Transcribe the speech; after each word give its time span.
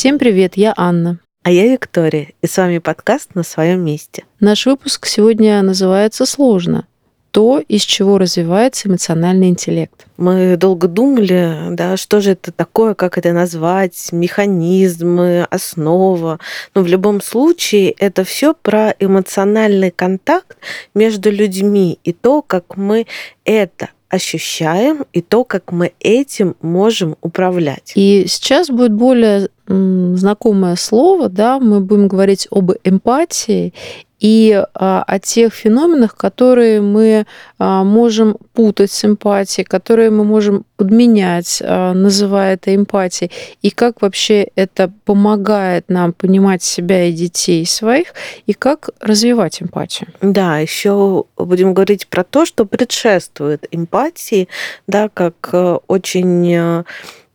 Всем 0.00 0.18
привет, 0.18 0.56
я 0.56 0.72
Анна. 0.78 1.18
А 1.42 1.50
я 1.50 1.70
Виктория, 1.70 2.28
и 2.40 2.46
с 2.46 2.56
вами 2.56 2.78
подкаст 2.78 3.34
«На 3.34 3.42
своем 3.42 3.84
месте». 3.84 4.24
Наш 4.40 4.64
выпуск 4.64 5.04
сегодня 5.04 5.60
называется 5.60 6.24
«Сложно 6.24 6.86
то, 7.32 7.60
из 7.60 7.82
чего 7.82 8.16
развивается 8.16 8.88
эмоциональный 8.88 9.50
интеллект. 9.50 10.06
Мы 10.16 10.56
долго 10.56 10.88
думали, 10.88 11.54
да, 11.72 11.98
что 11.98 12.22
же 12.22 12.30
это 12.30 12.50
такое, 12.50 12.94
как 12.94 13.18
это 13.18 13.32
назвать, 13.32 14.08
механизмы, 14.10 15.46
основа. 15.50 16.40
Но 16.74 16.82
в 16.82 16.86
любом 16.86 17.20
случае 17.20 17.90
это 17.90 18.24
все 18.24 18.54
про 18.54 18.94
эмоциональный 18.98 19.90
контакт 19.90 20.56
между 20.94 21.30
людьми 21.30 21.98
и 22.04 22.14
то, 22.14 22.40
как 22.40 22.78
мы 22.78 23.06
это 23.44 23.90
ощущаем 24.08 25.04
и 25.12 25.22
то, 25.22 25.44
как 25.44 25.70
мы 25.70 25.92
этим 26.00 26.56
можем 26.60 27.16
управлять. 27.20 27.92
И 27.94 28.24
сейчас 28.26 28.68
будет 28.68 28.92
более 28.92 29.50
знакомое 29.70 30.76
слово, 30.76 31.28
да, 31.28 31.60
мы 31.60 31.80
будем 31.80 32.08
говорить 32.08 32.48
об 32.50 32.72
эмпатии 32.84 33.72
и 34.20 34.62
а, 34.74 35.02
о 35.06 35.18
тех 35.18 35.54
феноменах, 35.54 36.14
которые 36.14 36.82
мы 36.82 37.26
а, 37.58 37.84
можем 37.84 38.36
путать 38.52 38.90
с 38.90 39.04
эмпатией, 39.04 39.64
которые 39.64 40.10
мы 40.10 40.24
можем 40.24 40.64
подменять, 40.76 41.62
а, 41.64 41.94
называя 41.94 42.54
это 42.54 42.74
эмпатией, 42.74 43.30
и 43.62 43.70
как 43.70 44.02
вообще 44.02 44.48
это 44.56 44.92
помогает 45.06 45.86
нам 45.88 46.12
понимать 46.12 46.62
себя 46.62 47.04
и 47.04 47.12
детей 47.12 47.64
своих, 47.64 48.08
и 48.46 48.52
как 48.52 48.90
развивать 49.00 49.62
эмпатию. 49.62 50.10
Да, 50.20 50.58
еще 50.58 51.24
будем 51.38 51.72
говорить 51.72 52.06
про 52.06 52.22
то, 52.22 52.44
что 52.44 52.66
предшествует 52.66 53.66
эмпатии, 53.70 54.48
да, 54.86 55.08
как 55.08 55.48
э, 55.52 55.78
очень 55.86 56.52
э, 56.52 56.84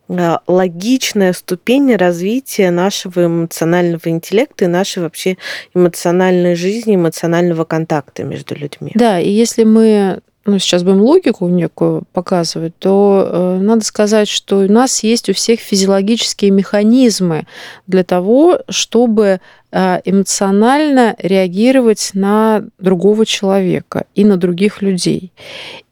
логичная 0.08 1.34
ступень 1.34 1.96
развития 1.96 2.72
нашего 2.72 3.26
эмоционального 3.26 4.02
интеллекта 4.06 4.66
и 4.66 4.68
нашей 4.68 5.04
вообще 5.04 5.38
эмоциональной 5.74 6.56
жизни, 6.56 6.96
эмоционального 6.96 7.66
контакта 7.66 8.24
между 8.24 8.56
людьми. 8.56 8.92
Да, 8.96 9.20
и 9.20 9.30
если 9.30 9.64
мы 9.64 10.20
ну, 10.46 10.60
сейчас 10.60 10.84
будем 10.84 11.02
логику 11.02 11.48
некую 11.48 12.04
показывать, 12.14 12.78
то 12.78 13.28
э, 13.28 13.58
надо 13.62 13.84
сказать, 13.84 14.28
что 14.28 14.60
у 14.60 14.72
нас 14.72 15.02
есть 15.02 15.28
у 15.28 15.34
всех 15.34 15.60
физиологические 15.60 16.52
механизмы 16.52 17.48
для 17.88 18.04
того, 18.04 18.60
чтобы 18.70 19.40
э, 19.72 20.02
эмоционально 20.06 21.16
реагировать 21.18 22.12
на 22.14 22.64
другого 22.78 23.26
человека 23.26 24.06
и 24.14 24.24
на 24.24 24.38
других 24.38 24.84
людей. 24.84 25.32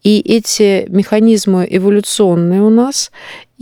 И 0.03 0.19
эти 0.19 0.85
механизмы 0.87 1.67
эволюционные 1.67 2.61
у 2.61 2.69
нас, 2.69 3.11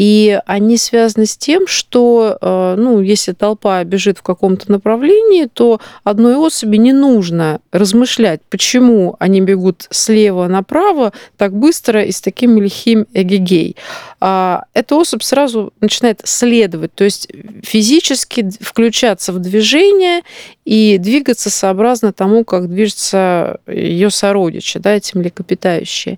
и 0.01 0.39
они 0.47 0.77
связаны 0.77 1.27
с 1.27 1.37
тем, 1.37 1.67
что, 1.67 2.35
э, 2.41 2.75
ну, 2.75 3.01
если 3.01 3.33
толпа 3.33 3.83
бежит 3.83 4.17
в 4.17 4.23
каком-то 4.23 4.71
направлении, 4.71 5.45
то 5.45 5.79
одной 6.03 6.37
особи 6.37 6.77
не 6.77 6.91
нужно 6.91 7.61
размышлять, 7.71 8.41
почему 8.49 9.15
они 9.19 9.41
бегут 9.41 9.85
слева 9.91 10.47
направо 10.47 11.13
так 11.37 11.53
быстро 11.53 12.01
и 12.01 12.11
с 12.11 12.19
таким 12.19 12.59
лихим 12.59 13.05
эгегей. 13.13 13.75
А 14.19 14.63
эта 14.73 14.95
особь 14.95 15.21
сразу 15.21 15.71
начинает 15.81 16.21
следовать, 16.23 16.95
то 16.95 17.03
есть 17.03 17.27
физически 17.61 18.49
включаться 18.59 19.31
в 19.31 19.37
движение 19.37 20.21
и 20.65 20.97
двигаться 20.97 21.51
сообразно 21.51 22.11
тому, 22.11 22.43
как 22.43 22.71
движется 22.71 23.59
ее 23.67 24.09
сородичи, 24.09 24.79
да, 24.79 24.95
эти 24.95 25.15
млекопитающие. 25.15 26.17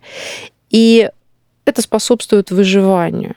И 0.70 1.09
это 1.66 1.81
способствует 1.81 2.50
выживанию. 2.50 3.36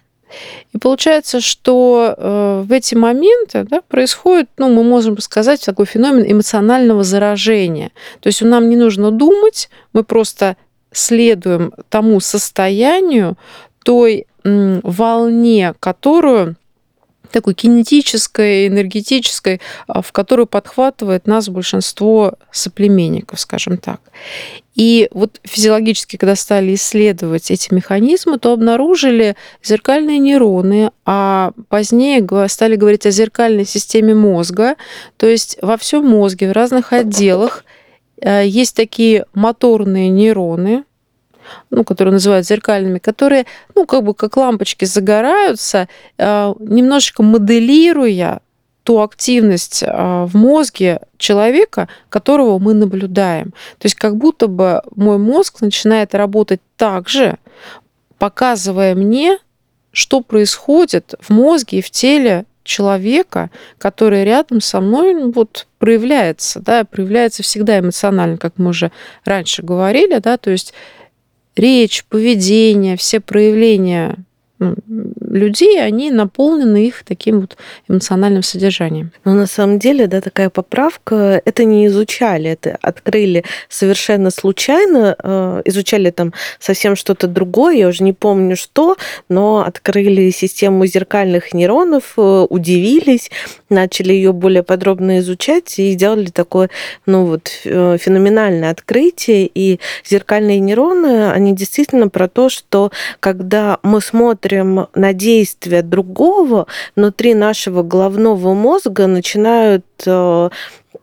И 0.72 0.78
получается, 0.78 1.40
что 1.40 2.14
э, 2.16 2.62
в 2.64 2.72
эти 2.72 2.94
моменты 2.94 3.64
да, 3.64 3.80
происходит, 3.82 4.48
ну, 4.58 4.68
мы 4.68 4.82
можем 4.82 5.18
сказать, 5.18 5.64
такой 5.64 5.86
феномен 5.86 6.24
эмоционального 6.30 7.04
заражения. 7.04 7.90
То 8.20 8.28
есть 8.28 8.42
нам 8.42 8.68
не 8.68 8.76
нужно 8.76 9.10
думать, 9.10 9.68
мы 9.92 10.02
просто 10.02 10.56
следуем 10.92 11.72
тому 11.88 12.20
состоянию, 12.20 13.36
той 13.84 14.26
волне, 14.42 15.74
которую 15.80 16.56
такой 17.30 17.54
кинетической, 17.54 18.68
энергетической, 18.68 19.60
а, 19.86 20.02
в 20.02 20.12
которую 20.12 20.46
подхватывает 20.46 21.26
нас 21.26 21.48
большинство 21.48 22.34
соплеменников, 22.50 23.40
скажем 23.40 23.78
так. 23.78 24.00
И 24.74 25.08
вот 25.10 25.40
физиологически, 25.42 26.16
когда 26.16 26.36
стали 26.36 26.74
исследовать 26.74 27.50
эти 27.50 27.72
механизмы, 27.72 28.38
то 28.38 28.52
обнаружили 28.52 29.34
зеркальные 29.62 30.18
нейроны, 30.18 30.90
а 31.06 31.52
позднее 31.68 32.26
стали 32.48 32.76
говорить 32.76 33.06
о 33.06 33.10
зеркальной 33.10 33.64
системе 33.64 34.14
мозга. 34.14 34.76
То 35.16 35.26
есть 35.26 35.58
во 35.62 35.78
всем 35.78 36.06
мозге, 36.06 36.50
в 36.50 36.52
разных 36.52 36.92
отделах 36.92 37.64
э, 38.20 38.46
есть 38.46 38.76
такие 38.76 39.24
моторные 39.32 40.10
нейроны, 40.10 40.84
ну, 41.70 41.84
которые 41.84 42.12
называют 42.12 42.46
зеркальными, 42.46 42.98
которые, 42.98 43.46
ну, 43.74 43.86
как 43.86 44.02
бы 44.02 44.14
как 44.14 44.36
лампочки 44.36 44.84
загораются, 44.84 45.88
э, 46.18 46.54
немножечко 46.60 47.22
моделируя 47.22 48.40
ту 48.86 49.00
активность 49.00 49.82
а, 49.84 50.26
в 50.26 50.36
мозге 50.36 51.00
человека, 51.18 51.88
которого 52.08 52.60
мы 52.60 52.72
наблюдаем. 52.72 53.50
То 53.78 53.86
есть 53.86 53.96
как 53.96 54.16
будто 54.16 54.46
бы 54.46 54.80
мой 54.94 55.18
мозг 55.18 55.60
начинает 55.60 56.14
работать 56.14 56.60
так 56.76 57.08
же, 57.08 57.36
показывая 58.18 58.94
мне, 58.94 59.38
что 59.90 60.20
происходит 60.20 61.14
в 61.20 61.30
мозге 61.30 61.78
и 61.78 61.82
в 61.82 61.90
теле 61.90 62.44
человека, 62.62 63.50
который 63.78 64.24
рядом 64.24 64.60
со 64.60 64.80
мной 64.80 65.14
ну, 65.14 65.32
вот, 65.32 65.66
проявляется, 65.78 66.60
да, 66.60 66.84
проявляется 66.84 67.42
всегда 67.42 67.80
эмоционально, 67.80 68.36
как 68.36 68.54
мы 68.56 68.70
уже 68.70 68.92
раньше 69.24 69.62
говорили, 69.62 70.18
да, 70.18 70.36
то 70.36 70.50
есть 70.50 70.74
речь, 71.56 72.04
поведение, 72.08 72.96
все 72.96 73.20
проявления 73.20 74.16
ну, 74.58 74.76
людей, 75.36 75.82
они 75.82 76.10
наполнены 76.10 76.86
их 76.86 77.04
таким 77.04 77.40
вот 77.40 77.56
эмоциональным 77.88 78.42
содержанием. 78.42 79.12
Но 79.24 79.34
на 79.34 79.46
самом 79.46 79.78
деле, 79.78 80.06
да, 80.06 80.20
такая 80.20 80.50
поправка, 80.50 81.40
это 81.44 81.64
не 81.64 81.86
изучали, 81.86 82.50
это 82.50 82.78
открыли 82.82 83.44
совершенно 83.68 84.30
случайно, 84.30 85.16
э, 85.22 85.62
изучали 85.66 86.10
там 86.10 86.32
совсем 86.58 86.96
что-то 86.96 87.26
другое, 87.26 87.76
я 87.76 87.88
уже 87.88 88.02
не 88.02 88.12
помню 88.12 88.56
что, 88.56 88.96
но 89.28 89.64
открыли 89.66 90.30
систему 90.30 90.86
зеркальных 90.86 91.52
нейронов, 91.52 92.14
э, 92.16 92.46
удивились, 92.48 93.30
начали 93.68 94.12
ее 94.12 94.32
более 94.32 94.62
подробно 94.62 95.18
изучать 95.18 95.78
и 95.78 95.92
сделали 95.92 96.26
такое, 96.26 96.70
ну 97.04 97.26
вот, 97.26 97.50
э, 97.64 97.98
феноменальное 97.98 98.70
открытие. 98.70 99.50
И 99.52 99.80
зеркальные 100.04 100.60
нейроны, 100.60 101.30
они 101.30 101.54
действительно 101.54 102.08
про 102.08 102.28
то, 102.28 102.48
что 102.48 102.90
когда 103.20 103.78
мы 103.82 104.00
смотрим 104.00 104.86
на 104.94 105.12
действия 105.26 105.82
другого, 105.82 106.66
внутри 106.94 107.34
нашего 107.34 107.82
головного 107.82 108.54
мозга 108.54 109.08
начинают 109.08 109.84
э, 110.06 110.50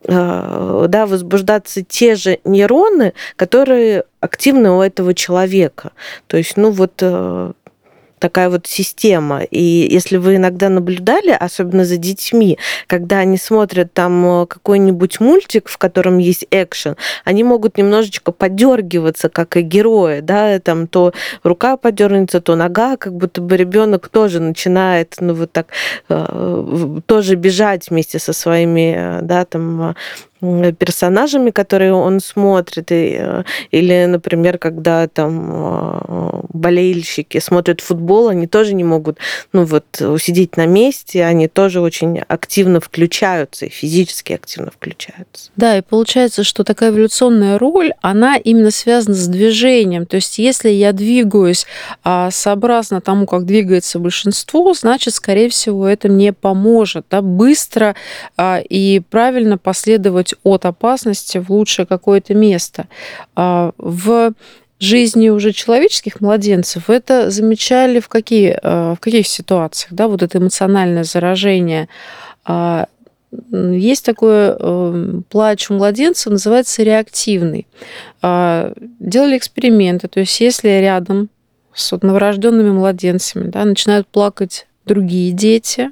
э, 0.04 0.86
да, 0.88 1.06
возбуждаться 1.06 1.82
те 1.82 2.14
же 2.14 2.38
нейроны, 2.44 3.12
которые 3.36 4.04
активны 4.20 4.70
у 4.70 4.80
этого 4.80 5.12
человека. 5.12 5.92
То 6.26 6.38
есть, 6.38 6.56
ну 6.56 6.70
вот 6.70 6.94
э, 7.02 7.52
такая 8.24 8.48
вот 8.48 8.66
система. 8.66 9.42
И 9.42 9.86
если 9.90 10.16
вы 10.16 10.36
иногда 10.36 10.70
наблюдали, 10.70 11.28
особенно 11.28 11.84
за 11.84 11.98
детьми, 11.98 12.56
когда 12.86 13.18
они 13.18 13.36
смотрят 13.36 13.92
там 13.92 14.44
э, 14.44 14.46
какой-нибудь 14.46 15.20
мультик, 15.20 15.68
в 15.68 15.76
котором 15.76 16.16
есть 16.16 16.46
экшен, 16.50 16.96
они 17.26 17.44
могут 17.44 17.76
немножечко 17.76 18.32
подергиваться, 18.32 19.28
как 19.28 19.58
и 19.58 19.60
герои, 19.60 20.20
да, 20.20 20.58
там 20.58 20.86
то 20.86 21.12
рука 21.42 21.76
подернется, 21.76 22.40
то 22.40 22.56
нога, 22.56 22.96
как 22.96 23.12
будто 23.12 23.42
бы 23.42 23.58
ребенок 23.58 24.08
тоже 24.08 24.40
начинает, 24.40 25.16
ну 25.20 25.34
вот 25.34 25.52
так, 25.52 25.66
э, 26.08 27.00
тоже 27.04 27.34
бежать 27.34 27.90
вместе 27.90 28.18
со 28.18 28.32
своими, 28.32 28.94
э, 28.96 29.18
да, 29.20 29.44
там 29.44 29.94
персонажами, 30.72 31.50
которые 31.50 31.92
он 31.92 32.20
смотрит, 32.20 32.92
и, 32.92 33.16
э, 33.18 33.42
или, 33.70 34.06
например, 34.06 34.58
когда 34.58 35.08
там 35.08 35.50
э, 35.52 36.40
болельщики 36.52 37.38
смотрят 37.38 37.80
футбол, 37.80 38.28
они 38.28 38.46
тоже 38.46 38.74
не 38.74 38.84
могут, 38.84 39.18
ну 39.52 39.64
вот, 39.64 39.84
усидеть 40.00 40.56
на 40.56 40.66
месте, 40.66 41.24
они 41.24 41.48
тоже 41.48 41.80
очень 41.80 42.20
активно 42.20 42.80
включаются 42.80 43.66
и 43.66 43.68
физически 43.68 44.32
активно 44.32 44.70
включаются. 44.70 45.50
Да, 45.56 45.76
и 45.76 45.82
получается, 45.82 46.44
что 46.44 46.64
такая 46.64 46.90
эволюционная 46.90 47.58
роль, 47.58 47.92
она 48.00 48.36
именно 48.36 48.70
связана 48.70 49.14
с 49.14 49.26
движением. 49.26 50.06
То 50.06 50.16
есть, 50.16 50.38
если 50.38 50.70
я 50.70 50.92
двигаюсь 50.92 51.66
а, 52.02 52.30
сообразно 52.30 53.00
тому, 53.00 53.26
как 53.26 53.44
двигается 53.44 53.98
большинство, 53.98 54.74
значит, 54.74 55.14
скорее 55.14 55.48
всего, 55.48 55.86
это 55.86 56.08
мне 56.08 56.32
поможет 56.32 57.06
да, 57.10 57.22
быстро 57.22 57.94
а, 58.36 58.60
и 58.60 59.00
правильно 59.00 59.58
последовать 59.58 60.33
от 60.42 60.66
опасности 60.66 61.38
в 61.38 61.50
лучшее 61.50 61.86
какое-то 61.86 62.34
место. 62.34 62.88
А, 63.34 63.72
в 63.78 64.32
жизни 64.80 65.28
уже 65.28 65.52
человеческих 65.52 66.20
младенцев 66.20 66.90
это 66.90 67.30
замечали 67.30 68.00
в, 68.00 68.08
какие, 68.08 68.58
а, 68.62 68.94
в 68.94 69.00
каких 69.00 69.26
ситуациях, 69.26 69.92
да, 69.92 70.08
вот 70.08 70.22
это 70.22 70.38
эмоциональное 70.38 71.04
заражение. 71.04 71.88
А, 72.44 72.86
есть 73.50 74.04
такой 74.04 74.54
э, 74.56 75.20
плач 75.28 75.68
у 75.68 75.74
младенца, 75.74 76.30
называется 76.30 76.84
реактивный. 76.84 77.66
Делали 78.22 79.36
эксперименты, 79.36 80.06
то 80.06 80.20
есть 80.20 80.40
если 80.40 80.68
рядом 80.68 81.30
с 81.74 81.90
вот 81.90 82.04
новорожденными 82.04 82.70
младенцами 82.70 83.50
да, 83.50 83.64
начинают 83.64 84.06
плакать 84.06 84.68
другие 84.86 85.32
дети, 85.32 85.90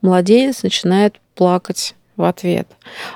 младенец 0.00 0.62
начинает 0.62 1.16
плакать 1.34 1.94
в 2.20 2.24
ответ. 2.24 2.68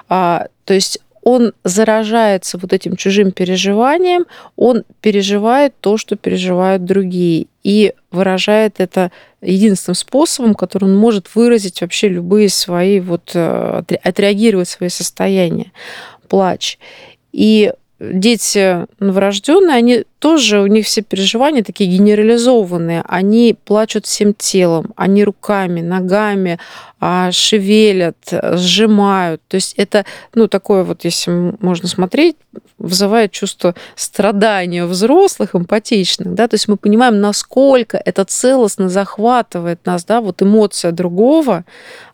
А, 0.09 0.49
то 0.65 0.75
есть 0.75 1.01
он 1.23 1.55
заражается 1.65 2.59
вот 2.59 2.73
этим 2.73 2.97
чужим 2.97 3.33
переживанием, 3.33 4.27
он 4.57 4.85
переживает 5.01 5.75
то, 5.81 5.97
что 5.97 6.17
переживают 6.17 6.85
другие, 6.85 7.47
и 7.63 7.95
выражает 8.11 8.75
это 8.79 9.11
единственным 9.41 9.95
способом, 9.95 10.55
который 10.55 10.85
он 10.85 10.97
может 10.97 11.35
выразить 11.35 11.81
вообще 11.81 12.09
любые 12.09 12.51
свои, 12.51 13.01
вот, 13.01 13.31
э, 13.35 13.83
отреагировать 14.03 14.69
свои 14.69 14.91
состояния, 14.91 15.73
плач. 16.29 16.79
И 17.33 17.73
дети 18.01 18.87
новорожденные, 19.01 19.77
они 19.77 20.05
тоже, 20.19 20.61
у 20.61 20.67
них 20.67 20.87
все 20.87 21.03
переживания 21.03 21.63
такие 21.63 21.91
генерализованные. 21.91 23.03
Они 23.07 23.57
плачут 23.65 24.07
всем 24.07 24.35
телом, 24.35 24.93
они 24.97 25.25
руками, 25.25 25.81
ногами 25.81 26.59
шевелят, 27.31 28.17
сжимают. 28.31 29.43
То 29.49 29.57
есть 29.57 29.75
это, 29.77 30.05
ну, 30.35 30.49
такое 30.49 30.85
вот, 30.85 31.05
если 31.05 31.55
можно 31.61 31.89
смотреть, 31.89 32.37
вызывает 32.79 33.33
чувство 33.33 33.75
страдания 33.97 34.85
взрослых, 34.85 35.55
эмпатичных, 35.55 36.35
да, 36.35 36.49
то 36.49 36.55
есть 36.55 36.69
мы 36.69 36.77
понимаем, 36.77 37.21
насколько 37.21 37.97
это 37.97 38.25
целостно 38.25 38.89
захватывает 38.89 39.85
нас, 39.87 40.05
да, 40.05 40.21
вот 40.21 40.43
эмоция 40.43 40.93
другого, 40.93 41.65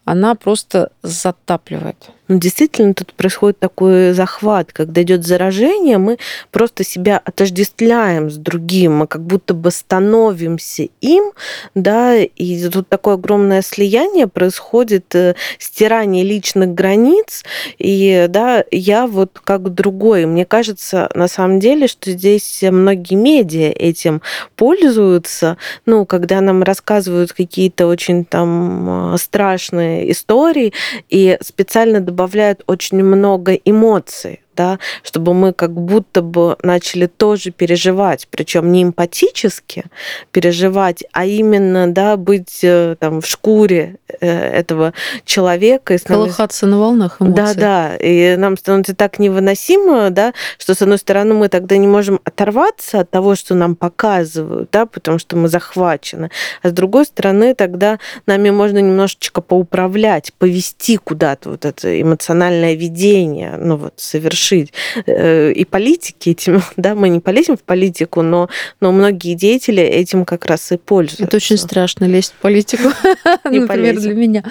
она 0.05 0.35
просто 0.35 0.91
затапливает. 1.03 1.97
Ну, 2.29 2.39
действительно, 2.39 2.95
тут 2.95 3.13
происходит 3.13 3.59
такой 3.59 4.13
захват, 4.13 4.73
когда 4.73 5.03
идет 5.03 5.27
заражение, 5.27 5.99
мы 5.99 6.19
просто 6.51 6.85
себя 6.85 7.21
отождествляем 7.25 8.31
с 8.31 8.37
другим, 8.37 8.99
мы 8.99 9.07
как 9.07 9.23
будто 9.23 9.53
бы 9.53 9.71
становимся 9.71 10.89
им, 11.01 11.33
да, 11.75 12.17
и 12.17 12.69
тут 12.69 12.89
такое 12.89 13.15
огромное 13.15 13.63
слияние 13.63 14.27
происходит, 14.27 14.80
э, 15.15 15.35
стирание 15.59 16.25
личных 16.25 16.75
границ, 16.75 17.45
и, 17.79 18.27
да, 18.29 18.65
я 18.71 19.07
вот 19.07 19.41
как 19.43 19.75
другой. 19.75 20.27
Мне 20.27 20.45
кажется, 20.45 21.09
на 21.15 21.29
самом 21.29 21.61
деле, 21.61 21.87
что 21.87 22.11
здесь 22.11 22.63
многие 22.63 23.15
медиа 23.15 23.71
этим 23.71 24.23
пользуются, 24.57 25.57
ну, 25.87 26.07
когда 26.07 26.41
нам 26.41 26.63
рассказывают 26.63 27.33
какие-то 27.33 27.87
очень 27.87 28.25
там 28.25 29.15
э, 29.15 29.19
страшные 29.19 30.11
истории, 30.11 30.73
и 31.09 31.39
специально 31.41 32.01
добавляют 32.01 32.63
очень 32.67 33.03
много 33.03 33.55
эмоций 33.55 34.41
да, 34.61 34.79
чтобы 35.03 35.33
мы 35.33 35.55
как 35.55 35.73
будто 35.73 36.21
бы 36.21 36.55
начали 36.63 37.07
тоже 37.07 37.51
переживать, 37.51 38.29
причем 38.31 38.71
не 38.73 38.83
эмпатически 38.83 39.85
переживать, 40.33 41.03
а 41.13 41.25
именно, 41.25 41.91
да, 41.91 42.19
быть 42.19 42.61
э, 42.63 42.97
там 43.01 43.23
в 43.23 43.27
шкуре 43.27 43.97
э, 44.21 44.29
этого 44.29 44.93
человека. 45.25 45.95
И 45.95 45.99
Колыхаться 45.99 46.67
на 46.67 46.79
волнах 46.79 47.23
эмоций. 47.23 47.37
Да, 47.37 47.55
да, 47.55 47.97
и 47.97 48.37
нам 48.37 48.59
становится 48.59 48.95
так 48.95 49.19
невыносимо, 49.19 50.11
да, 50.11 50.35
что, 50.59 50.75
с 50.75 50.83
одной 50.83 50.99
стороны, 50.99 51.33
мы 51.33 51.49
тогда 51.49 51.79
не 51.79 51.87
можем 51.87 52.21
оторваться 52.25 53.01
от 53.01 53.11
того, 53.11 53.37
что 53.37 53.55
нам 53.55 53.77
показывают, 53.77 54.69
да, 54.73 54.85
потому 54.85 55.19
что 55.19 55.37
мы 55.37 55.49
захвачены, 55.49 56.31
а 56.63 56.69
с 56.69 56.73
другой 56.73 57.07
стороны, 57.07 57.55
тогда 57.55 57.99
нами 58.27 58.51
можно 58.51 58.81
немножечко 58.81 59.41
поуправлять, 59.41 60.35
повести 60.35 60.99
куда-то 60.99 61.49
вот 61.49 61.65
это 61.65 61.99
эмоциональное 61.99 62.75
видение, 62.75 63.57
ну 63.57 63.77
вот, 63.77 63.95
совершить 63.97 64.50
решить. 64.51 64.73
Э, 65.07 65.53
и 65.53 65.65
политики 65.65 66.31
этим, 66.31 66.63
да, 66.77 66.95
мы 66.95 67.09
не 67.09 67.21
полезем 67.21 67.57
в 67.57 67.63
политику, 67.63 68.23
но, 68.23 68.49
но 68.81 68.93
многие 68.93 69.35
деятели 69.35 69.83
этим 69.83 70.25
как 70.25 70.47
раз 70.47 70.73
и 70.73 70.77
пользуются. 70.77 71.25
Это 71.25 71.37
очень 71.37 71.57
страшно 71.57 72.05
лезть 72.05 72.35
в 72.39 72.43
политику, 72.43 72.91
например, 73.45 73.99
для 73.99 74.15
меня. 74.15 74.45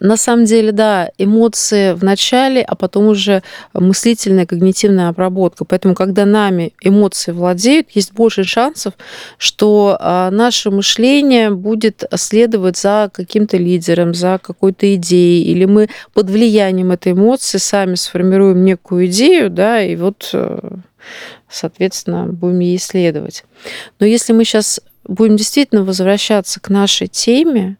На 0.00 0.16
самом 0.16 0.44
деле, 0.44 0.72
да, 0.72 1.10
эмоции 1.18 1.92
в 1.92 2.02
начале, 2.02 2.62
а 2.62 2.74
потом 2.74 3.06
уже 3.06 3.42
мыслительная, 3.72 4.46
когнитивная 4.46 5.08
обработка. 5.08 5.64
Поэтому, 5.64 5.94
когда 5.94 6.24
нами 6.24 6.72
эмоции 6.82 7.32
владеют, 7.32 7.88
есть 7.92 8.12
больше 8.12 8.44
шансов, 8.44 8.94
что 9.38 9.96
а, 10.00 10.30
наше 10.30 10.70
мышление 10.70 11.50
будет 11.50 12.04
следовать 12.14 12.76
за 12.76 13.10
каким-то 13.12 13.56
лидером, 13.56 14.14
за 14.14 14.38
какой-то 14.42 14.94
идеей, 14.94 15.44
или 15.44 15.64
мы 15.64 15.88
под 16.12 16.30
влиянием 16.30 16.90
этой 16.90 17.12
эмоции 17.12 17.58
сами 17.58 17.94
сформируем 17.94 18.64
некую 18.64 19.06
идею, 19.06 19.50
да, 19.50 19.82
и 19.82 19.96
вот, 19.96 20.30
э, 20.32 20.58
соответственно, 21.48 22.26
будем 22.26 22.60
ей 22.60 22.78
следовать. 22.78 23.44
Но 24.00 24.06
если 24.06 24.32
мы 24.32 24.44
сейчас 24.44 24.80
будем 25.06 25.36
действительно 25.36 25.84
возвращаться 25.84 26.60
к 26.60 26.68
нашей 26.68 27.06
теме, 27.06 27.76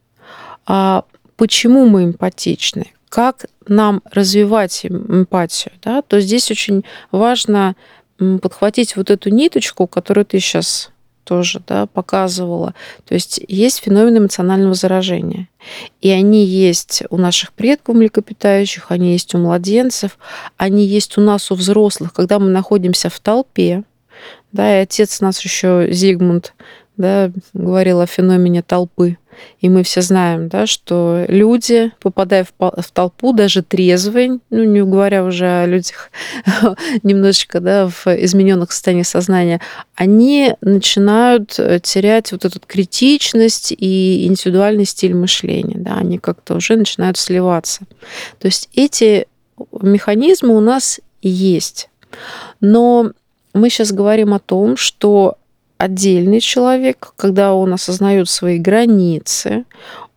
а, 0.66 1.04
почему 1.36 1.86
мы 1.86 2.04
эмпатичны, 2.04 2.92
как 3.08 3.46
нам 3.66 4.02
развивать 4.10 4.84
эмпатию, 4.86 5.72
да, 5.82 6.02
то 6.02 6.20
здесь 6.20 6.50
очень 6.50 6.84
важно 7.10 7.76
подхватить 8.18 8.96
вот 8.96 9.10
эту 9.10 9.30
ниточку, 9.30 9.86
которую 9.86 10.24
ты 10.24 10.38
сейчас 10.38 10.90
тоже 11.24 11.62
да, 11.66 11.86
показывала. 11.86 12.74
То 13.06 13.14
есть 13.14 13.40
есть 13.48 13.78
феномен 13.80 14.18
эмоционального 14.18 14.74
заражения. 14.74 15.48
И 16.00 16.10
они 16.10 16.44
есть 16.44 17.02
у 17.10 17.16
наших 17.16 17.52
предков 17.52 17.96
млекопитающих, 17.96 18.90
они 18.90 19.12
есть 19.12 19.34
у 19.34 19.38
младенцев, 19.38 20.18
они 20.56 20.86
есть 20.86 21.18
у 21.18 21.22
нас, 21.22 21.50
у 21.50 21.54
взрослых, 21.54 22.12
когда 22.12 22.38
мы 22.38 22.50
находимся 22.50 23.08
в 23.08 23.18
толпе. 23.20 23.84
Да, 24.52 24.78
и 24.78 24.82
отец 24.82 25.20
нас 25.20 25.40
еще 25.40 25.88
Зигмунд 25.90 26.54
да, 26.96 27.30
говорил 27.52 28.00
о 28.00 28.06
феномене 28.06 28.62
толпы. 28.62 29.18
И 29.60 29.68
мы 29.68 29.82
все 29.82 30.00
знаем, 30.00 30.48
да, 30.48 30.66
что 30.66 31.24
люди, 31.28 31.90
попадая 32.00 32.46
в, 32.58 32.90
толпу, 32.92 33.32
даже 33.32 33.62
трезвые, 33.62 34.38
ну, 34.50 34.64
не 34.64 34.82
говоря 34.82 35.24
уже 35.24 35.46
о 35.46 35.66
людях 35.66 36.10
немножечко 37.02 37.60
да, 37.60 37.88
в 37.88 38.06
измененных 38.06 38.72
состояниях 38.72 39.06
сознания, 39.06 39.60
они 39.96 40.54
начинают 40.60 41.58
э, 41.58 41.80
терять 41.82 42.32
вот 42.32 42.44
эту 42.44 42.60
критичность 42.60 43.72
и 43.76 44.26
индивидуальный 44.26 44.84
стиль 44.84 45.14
мышления. 45.14 45.78
Да, 45.78 45.96
они 45.96 46.18
как-то 46.18 46.54
уже 46.54 46.76
начинают 46.76 47.18
сливаться. 47.18 47.80
То 48.38 48.46
есть 48.46 48.68
эти 48.74 49.26
механизмы 49.80 50.56
у 50.56 50.60
нас 50.60 51.00
есть. 51.22 51.88
Но 52.60 53.12
мы 53.52 53.70
сейчас 53.70 53.92
говорим 53.92 54.34
о 54.34 54.40
том, 54.40 54.76
что 54.76 55.38
отдельный 55.84 56.40
человек, 56.40 57.12
когда 57.16 57.54
он 57.54 57.72
осознает 57.72 58.28
свои 58.28 58.58
границы, 58.58 59.64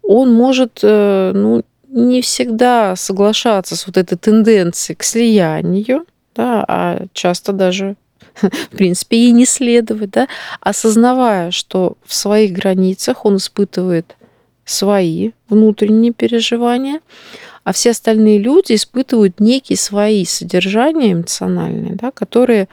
он 0.02 0.34
может 0.34 0.80
э, 0.84 1.32
ну, 1.34 1.64
не 1.88 2.22
всегда 2.22 2.96
соглашаться 2.96 3.76
с 3.76 3.88
вот 3.88 3.98
этой 3.98 4.18
тенденцией 4.18 4.96
к 4.96 5.04
слиянию, 5.04 6.06
да, 6.36 6.64
а 6.68 7.06
часто 7.14 7.52
даже 7.54 7.96
в 8.42 8.70
принципе, 8.70 9.18
и 9.18 9.32
не 9.32 9.46
следовать, 9.46 10.12
да, 10.12 10.28
осознавая, 10.62 11.52
что 11.52 11.98
в 12.06 12.14
своих 12.14 12.54
границах 12.54 13.26
он 13.26 13.38
испытывает 13.38 14.16
свои 14.66 15.32
внутренние 15.50 16.14
переживания, 16.14 17.00
а 17.64 17.74
все 17.74 17.92
остальные 17.92 18.40
люди 18.40 18.74
испытывают 18.74 19.40
некие 19.40 19.78
свои 19.78 20.24
содержания 20.26 21.14
эмоциональные, 21.14 21.96
да, 21.96 22.12
которые 22.12 22.68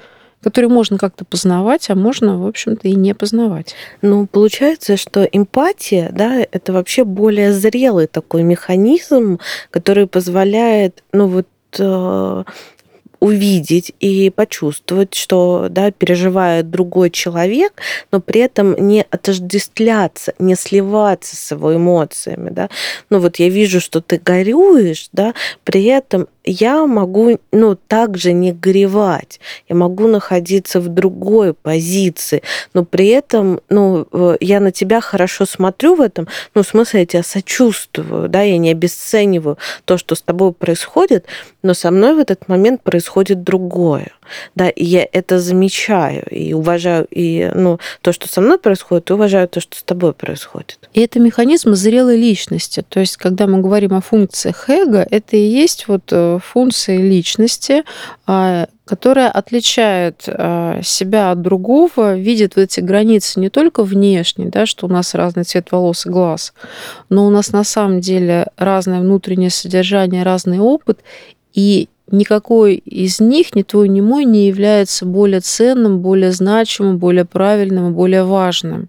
которые 0.44 0.70
можно 0.70 0.98
как-то 0.98 1.24
познавать, 1.24 1.90
а 1.90 1.94
можно, 1.94 2.38
в 2.38 2.46
общем-то, 2.46 2.86
и 2.86 2.94
не 2.94 3.14
познавать. 3.14 3.74
Ну, 4.02 4.26
получается, 4.26 4.96
что 4.96 5.24
эмпатия, 5.24 6.10
да, 6.12 6.46
это 6.52 6.72
вообще 6.72 7.04
более 7.04 7.52
зрелый 7.52 8.06
такой 8.06 8.42
механизм, 8.42 9.40
который 9.70 10.06
позволяет, 10.06 11.02
ну 11.12 11.26
вот 11.26 11.48
э, 11.78 12.44
увидеть 13.24 13.94
и 14.00 14.28
почувствовать, 14.28 15.14
что 15.14 15.68
да, 15.70 15.90
переживает 15.90 16.70
другой 16.70 17.08
человек, 17.08 17.80
но 18.12 18.20
при 18.20 18.42
этом 18.42 18.74
не 18.86 19.06
отождествляться, 19.10 20.34
не 20.38 20.56
сливаться 20.56 21.34
с 21.34 21.50
его 21.52 21.74
эмоциями. 21.74 22.50
Да. 22.50 22.68
Ну 23.08 23.20
вот 23.20 23.36
я 23.36 23.48
вижу, 23.48 23.80
что 23.80 24.02
ты 24.02 24.18
горюешь, 24.18 25.08
да, 25.12 25.32
при 25.64 25.84
этом 25.84 26.28
я 26.44 26.86
могу, 26.86 27.38
ну, 27.52 27.74
также 27.74 28.32
не 28.32 28.52
горевать, 28.52 29.40
я 29.68 29.74
могу 29.74 30.06
находиться 30.06 30.80
в 30.80 30.88
другой 30.88 31.54
позиции, 31.54 32.42
но 32.74 32.84
при 32.84 33.08
этом, 33.08 33.60
ну, 33.70 34.06
я 34.40 34.60
на 34.60 34.70
тебя 34.70 35.00
хорошо 35.00 35.46
смотрю 35.46 35.96
в 35.96 36.00
этом, 36.00 36.28
ну, 36.54 36.62
в 36.62 36.66
смысле, 36.66 37.00
я 37.00 37.06
тебя 37.06 37.22
сочувствую, 37.22 38.28
да, 38.28 38.42
я 38.42 38.58
не 38.58 38.70
обесцениваю 38.70 39.58
то, 39.86 39.96
что 39.96 40.14
с 40.14 40.22
тобой 40.22 40.52
происходит, 40.52 41.24
но 41.62 41.72
со 41.72 41.90
мной 41.90 42.14
в 42.14 42.18
этот 42.18 42.46
момент 42.48 42.82
происходит 42.82 43.42
другое, 43.42 44.12
да, 44.54 44.68
и 44.68 44.84
я 44.84 45.06
это 45.12 45.38
замечаю 45.38 46.24
и 46.30 46.52
уважаю, 46.52 47.06
и, 47.10 47.50
ну, 47.54 47.78
то, 48.02 48.12
что 48.12 48.28
со 48.28 48.42
мной 48.42 48.58
происходит, 48.58 49.08
и 49.10 49.14
уважаю 49.14 49.48
то, 49.48 49.60
что 49.60 49.78
с 49.78 49.82
тобой 49.82 50.12
происходит. 50.12 50.78
И 50.92 51.00
это 51.00 51.20
механизм 51.20 51.74
зрелой 51.74 52.18
личности, 52.18 52.84
то 52.86 53.00
есть, 53.00 53.16
когда 53.16 53.46
мы 53.46 53.60
говорим 53.60 53.94
о 53.94 54.02
функциях 54.02 54.68
эго, 54.68 55.06
это 55.10 55.36
и 55.36 55.40
есть 55.40 55.88
вот 55.88 56.02
э, 56.10 56.33
функции 56.38 56.98
личности, 56.98 57.84
а, 58.26 58.68
которая 58.84 59.30
отличает 59.30 60.24
а, 60.26 60.80
себя 60.82 61.30
от 61.30 61.42
другого, 61.42 62.16
видит 62.16 62.58
эти 62.58 62.80
границы 62.80 63.40
не 63.40 63.50
только 63.50 63.82
внешне, 63.82 64.46
да, 64.46 64.66
что 64.66 64.86
у 64.86 64.88
нас 64.88 65.14
разный 65.14 65.44
цвет 65.44 65.72
волос 65.72 66.06
и 66.06 66.10
глаз, 66.10 66.52
но 67.08 67.26
у 67.26 67.30
нас 67.30 67.52
на 67.52 67.64
самом 67.64 68.00
деле 68.00 68.48
разное 68.56 69.00
внутреннее 69.00 69.50
содержание, 69.50 70.22
разный 70.22 70.58
опыт, 70.58 71.00
и 71.54 71.88
никакой 72.10 72.74
из 72.74 73.20
них, 73.20 73.54
ни 73.54 73.62
твой, 73.62 73.88
ни 73.88 74.00
мой, 74.00 74.24
не 74.24 74.46
является 74.46 75.06
более 75.06 75.40
ценным, 75.40 76.00
более 76.00 76.32
значимым, 76.32 76.98
более 76.98 77.24
правильным 77.24 77.94
более 77.94 78.24
важным. 78.24 78.88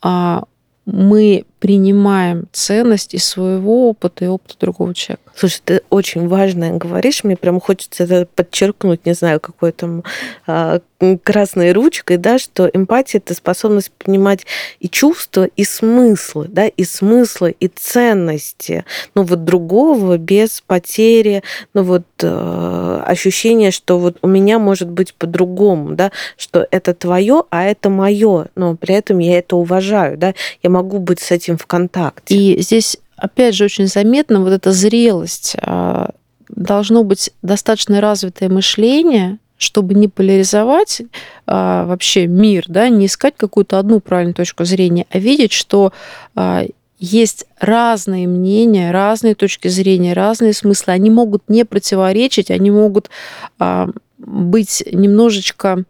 А 0.00 0.44
мы 0.86 1.44
принимаем 1.58 2.46
ценность 2.52 3.14
из 3.14 3.24
своего 3.24 3.88
опыта 3.88 4.24
и 4.24 4.28
опыта 4.28 4.54
другого 4.60 4.94
человека. 4.94 5.32
Слушай, 5.34 5.60
ты 5.64 5.82
очень 5.90 6.28
важное 6.28 6.72
говоришь, 6.72 7.24
мне 7.24 7.36
прям 7.36 7.60
хочется 7.60 8.04
это 8.04 8.26
подчеркнуть, 8.34 9.06
не 9.06 9.14
знаю, 9.14 9.38
какой 9.40 9.72
там 9.72 10.02
а, 10.46 10.80
красной 11.22 11.72
ручкой, 11.72 12.16
да, 12.16 12.38
что 12.38 12.68
эмпатия 12.72 13.20
это 13.20 13.34
способность 13.34 13.92
понимать 13.92 14.44
и 14.80 14.88
чувства, 14.88 15.44
и 15.44 15.62
смыслы, 15.62 16.46
да, 16.48 16.66
и 16.66 16.82
смыслы, 16.84 17.54
и 17.58 17.68
ценности, 17.68 18.84
ну 19.14 19.22
вот 19.22 19.44
другого 19.44 20.18
без 20.18 20.60
потери, 20.66 21.44
ну 21.72 21.84
вот 21.84 22.04
э, 22.22 23.02
ощущение, 23.06 23.70
что 23.70 23.98
вот 23.98 24.18
у 24.22 24.26
меня 24.26 24.58
может 24.58 24.90
быть 24.90 25.14
по-другому, 25.14 25.94
да, 25.94 26.10
что 26.36 26.66
это 26.70 26.94
твое, 26.94 27.44
а 27.50 27.64
это 27.64 27.90
мое, 27.90 28.46
но 28.56 28.74
при 28.74 28.96
этом 28.96 29.18
я 29.18 29.38
это 29.38 29.54
уважаю, 29.56 30.18
да, 30.18 30.34
я 30.64 30.70
могу 30.70 30.98
быть 30.98 31.20
с 31.20 31.30
этим 31.30 31.47
в 31.56 31.66
контакте. 31.66 32.34
И 32.34 32.60
здесь 32.60 32.98
опять 33.18 33.54
же, 33.54 33.64
очень 33.64 33.86
заметно 33.86 34.40
вот 34.40 34.52
эта 34.52 34.72
зрелость. 34.72 35.56
А, 35.60 36.10
должно 36.48 37.04
быть 37.04 37.30
достаточно 37.42 38.00
развитое 38.00 38.48
мышление, 38.48 39.38
чтобы 39.58 39.94
не 39.94 40.08
поляризовать 40.08 41.02
а, 41.46 41.84
вообще 41.84 42.26
мир, 42.26 42.64
да, 42.68 42.88
не 42.88 43.06
искать 43.06 43.34
какую-то 43.36 43.78
одну 43.78 44.00
правильную 44.00 44.34
точку 44.34 44.64
зрения, 44.64 45.06
а 45.10 45.18
видеть, 45.18 45.52
что 45.52 45.92
а, 46.34 46.64
есть 47.00 47.44
разные 47.60 48.26
мнения, 48.26 48.90
разные 48.90 49.34
точки 49.34 49.68
зрения, 49.68 50.14
разные 50.14 50.52
смыслы. 50.52 50.92
Они 50.92 51.10
могут 51.10 51.48
не 51.48 51.64
противоречить, 51.64 52.50
они 52.50 52.70
могут 52.70 53.10
а, 53.58 53.88
быть 54.18 54.82
немножечко, 54.90 55.84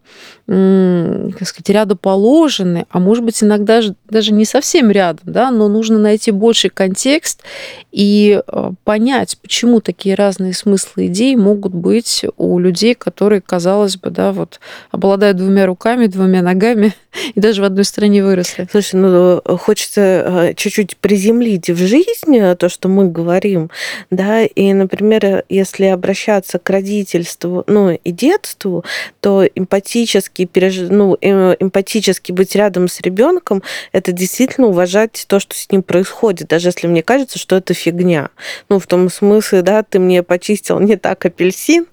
как 0.45 1.47
сказать, 1.47 1.69
рядоположены, 1.69 2.85
а 2.89 2.99
может 2.99 3.23
быть 3.23 3.43
иногда 3.43 3.81
даже 4.09 4.33
не 4.33 4.45
совсем 4.45 4.89
рядом, 4.91 5.21
да, 5.25 5.51
но 5.51 5.67
нужно 5.67 5.99
найти 5.99 6.31
больший 6.31 6.69
контекст 6.69 7.43
и 7.91 8.41
э, 8.45 8.71
понять, 8.83 9.37
почему 9.41 9.79
такие 9.79 10.15
разные 10.15 10.53
смыслы 10.53 11.07
идей 11.07 11.35
могут 11.35 11.73
быть 11.73 12.25
у 12.37 12.57
людей, 12.59 12.95
которые, 12.95 13.41
казалось 13.41 13.97
бы, 13.97 14.09
да, 14.09 14.31
вот 14.31 14.59
обладают 14.91 15.37
двумя 15.37 15.65
руками, 15.65 16.07
двумя 16.07 16.41
ногами 16.41 16.93
и 17.35 17.39
даже 17.39 17.61
в 17.61 17.65
одной 17.65 17.85
стране 17.85 18.23
выросли. 18.23 18.67
Слушай, 18.71 18.95
ну 18.95 19.41
хочется 19.57 20.01
э, 20.01 20.53
чуть-чуть 20.55 20.97
приземлить 20.97 21.69
в 21.69 21.77
жизнь 21.77 22.55
то, 22.57 22.69
что 22.69 22.89
мы 22.89 23.09
говорим, 23.09 23.69
да, 24.09 24.43
и, 24.43 24.73
например, 24.73 25.43
если 25.49 25.85
обращаться 25.85 26.59
к 26.59 26.69
родительству, 26.69 27.63
ну, 27.67 27.91
и 27.91 28.11
детству, 28.19 28.83
то 29.21 29.45
эмпатически, 29.45 30.45
переж... 30.45 30.89
ну, 30.89 31.17
э, 31.21 31.55
эмпатически 31.59 32.31
быть 32.31 32.55
рядом 32.55 32.87
с 32.87 33.01
ребенком 33.01 33.63
это 33.91 34.11
действительно 34.11 34.67
уважать 34.67 35.25
то, 35.27 35.39
что 35.39 35.55
с 35.55 35.71
ним 35.71 35.83
происходит, 35.83 36.49
даже 36.49 36.69
если 36.69 36.87
мне 36.87 37.01
кажется, 37.01 37.39
что 37.39 37.55
это 37.55 37.73
фигня. 37.73 38.29
Ну, 38.67 38.79
в 38.79 38.87
том 38.87 39.09
смысле, 39.09 39.61
да, 39.61 39.83
ты 39.83 39.99
мне 39.99 40.23
почистил 40.23 40.79
не 40.79 40.97
так 40.97 41.25
апельсин, 41.25 41.87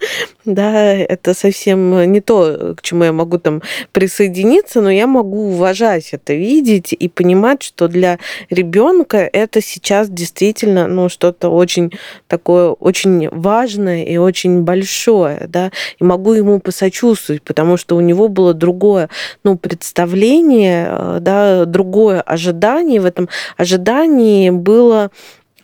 да, 0.46 0.92
это 0.94 1.34
совсем 1.34 2.10
не 2.10 2.20
то, 2.20 2.74
к 2.76 2.82
чему 2.82 3.04
я 3.04 3.12
могу 3.12 3.38
там 3.38 3.62
присоединиться, 3.92 4.80
но 4.80 4.90
я 4.90 5.06
могу 5.06 5.50
уважать 5.50 6.10
это, 6.12 6.34
видеть 6.34 6.92
и 6.92 7.08
понимать, 7.08 7.62
что 7.62 7.88
для 7.88 8.18
ребенка 8.48 9.28
это 9.32 9.60
сейчас 9.60 10.08
действительно, 10.08 10.86
ну, 10.86 11.08
что-то 11.08 11.48
очень 11.48 11.92
такое, 12.28 12.70
очень 12.70 13.28
важное 13.30 14.04
и 14.04 14.16
очень 14.16 14.62
большое, 14.62 15.46
да, 15.48 15.72
и 15.98 16.04
могу 16.04 16.32
ему 16.32 16.60
посочувствовать, 16.60 17.42
потому 17.42 17.76
что 17.76 17.96
у 17.96 18.00
него 18.00 18.28
было 18.28 18.54
другое, 18.54 19.08
ну, 19.42 19.58
представление, 19.58 20.88
э, 20.90 21.18
да, 21.20 21.64
другое 21.64 22.20
ожидание, 22.20 23.00
в 23.00 23.04
этом 23.04 23.28
ожидании 23.56 24.50
было 24.50 25.10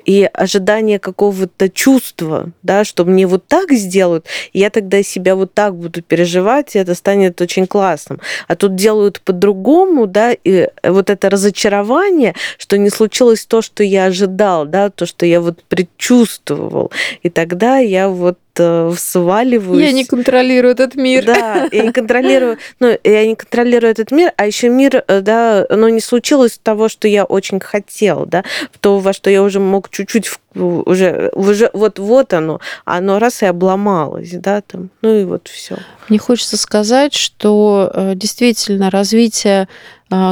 и 0.04 0.28
ожидание 0.32 0.98
какого-то 0.98 1.68
чувства, 1.68 2.50
да, 2.62 2.84
что 2.84 3.04
мне 3.04 3.26
вот 3.26 3.46
так 3.46 3.72
сделают, 3.72 4.26
и 4.52 4.60
я 4.60 4.70
тогда 4.70 5.02
себя 5.02 5.36
вот 5.36 5.54
так 5.54 5.76
буду 5.76 6.02
переживать, 6.02 6.74
и 6.74 6.78
это 6.78 6.94
станет 6.94 7.40
очень 7.40 7.66
классным. 7.66 8.20
А 8.48 8.56
тут 8.56 8.74
делают 8.74 9.20
по-другому, 9.20 10.06
да, 10.06 10.32
и 10.32 10.68
вот 10.82 11.10
это 11.10 11.30
разочарование, 11.30 12.34
что 12.58 12.78
не 12.78 12.90
случилось 12.90 13.44
то, 13.46 13.62
что 13.62 13.82
я 13.82 14.06
ожидал, 14.06 14.66
да, 14.66 14.90
то, 14.90 15.06
что 15.06 15.26
я 15.26 15.40
вот 15.40 15.62
предчувствовал. 15.64 16.90
И 17.22 17.30
тогда 17.30 17.78
я 17.78 18.08
вот 18.08 18.38
Э, 18.51 18.51
сваливаюсь. 18.56 19.84
Я 19.84 19.92
не 19.92 20.04
контролирую 20.04 20.72
этот 20.72 20.94
мир. 20.94 21.24
Да, 21.24 21.68
я 21.72 21.84
не 21.84 21.92
контролирую, 21.92 22.58
ну, 22.80 22.98
я 23.04 23.26
не 23.26 23.34
контролирую 23.34 23.90
этот 23.90 24.10
мир, 24.10 24.32
а 24.36 24.46
еще 24.46 24.68
мир, 24.68 25.04
э, 25.06 25.20
да, 25.20 25.66
но 25.70 25.88
не 25.88 26.00
случилось 26.00 26.58
того, 26.62 26.88
что 26.88 27.08
я 27.08 27.24
очень 27.24 27.60
хотел, 27.60 28.26
да, 28.26 28.44
то, 28.80 28.98
во 28.98 29.12
что 29.12 29.30
я 29.30 29.42
уже 29.42 29.60
мог 29.60 29.90
чуть-чуть 29.90 30.30
уже, 30.54 31.30
уже 31.34 31.70
вот 31.72 31.98
вот 31.98 32.34
оно, 32.34 32.60
оно 32.84 33.18
раз 33.18 33.42
и 33.42 33.46
обломалось, 33.46 34.32
да, 34.32 34.60
там, 34.60 34.90
ну 35.00 35.14
и 35.16 35.24
вот 35.24 35.48
все. 35.48 35.76
Мне 36.08 36.18
хочется 36.18 36.56
сказать, 36.56 37.14
что 37.14 37.90
э, 37.94 38.12
действительно 38.14 38.90
развитие 38.90 39.62
а, 39.62 39.66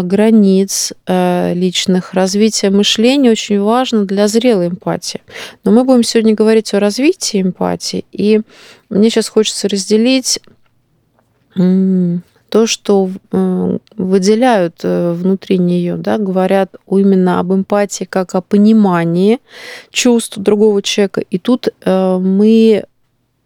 границ 0.02 0.92
э, 1.06 1.54
личных, 1.54 2.12
развитие 2.12 2.70
мышления 2.70 3.30
очень 3.30 3.60
важно 3.60 4.04
для 4.04 4.28
зрелой 4.28 4.68
эмпатии. 4.68 5.22
Но 5.64 5.70
мы 5.70 5.84
будем 5.84 6.02
сегодня 6.02 6.34
говорить 6.34 6.75
о 6.75 6.80
развитии 6.80 7.40
эмпатии, 7.40 8.04
и 8.12 8.42
мне 8.90 9.08
сейчас 9.08 9.28
хочется 9.28 9.68
разделить 9.68 10.40
то, 11.54 12.66
что 12.66 13.10
э, 13.32 13.78
выделяют 13.96 14.80
э, 14.82 15.12
внутри 15.12 15.58
нее, 15.58 15.96
да, 15.96 16.18
говорят 16.18 16.75
именно 16.90 17.40
об 17.40 17.52
эмпатии 17.54 18.04
как 18.04 18.34
о 18.34 18.42
понимании 18.42 19.38
чувств 19.90 20.37
другого 20.37 20.82
человека. 20.82 21.22
И 21.22 21.38
тут 21.38 21.68
мы 21.84 22.84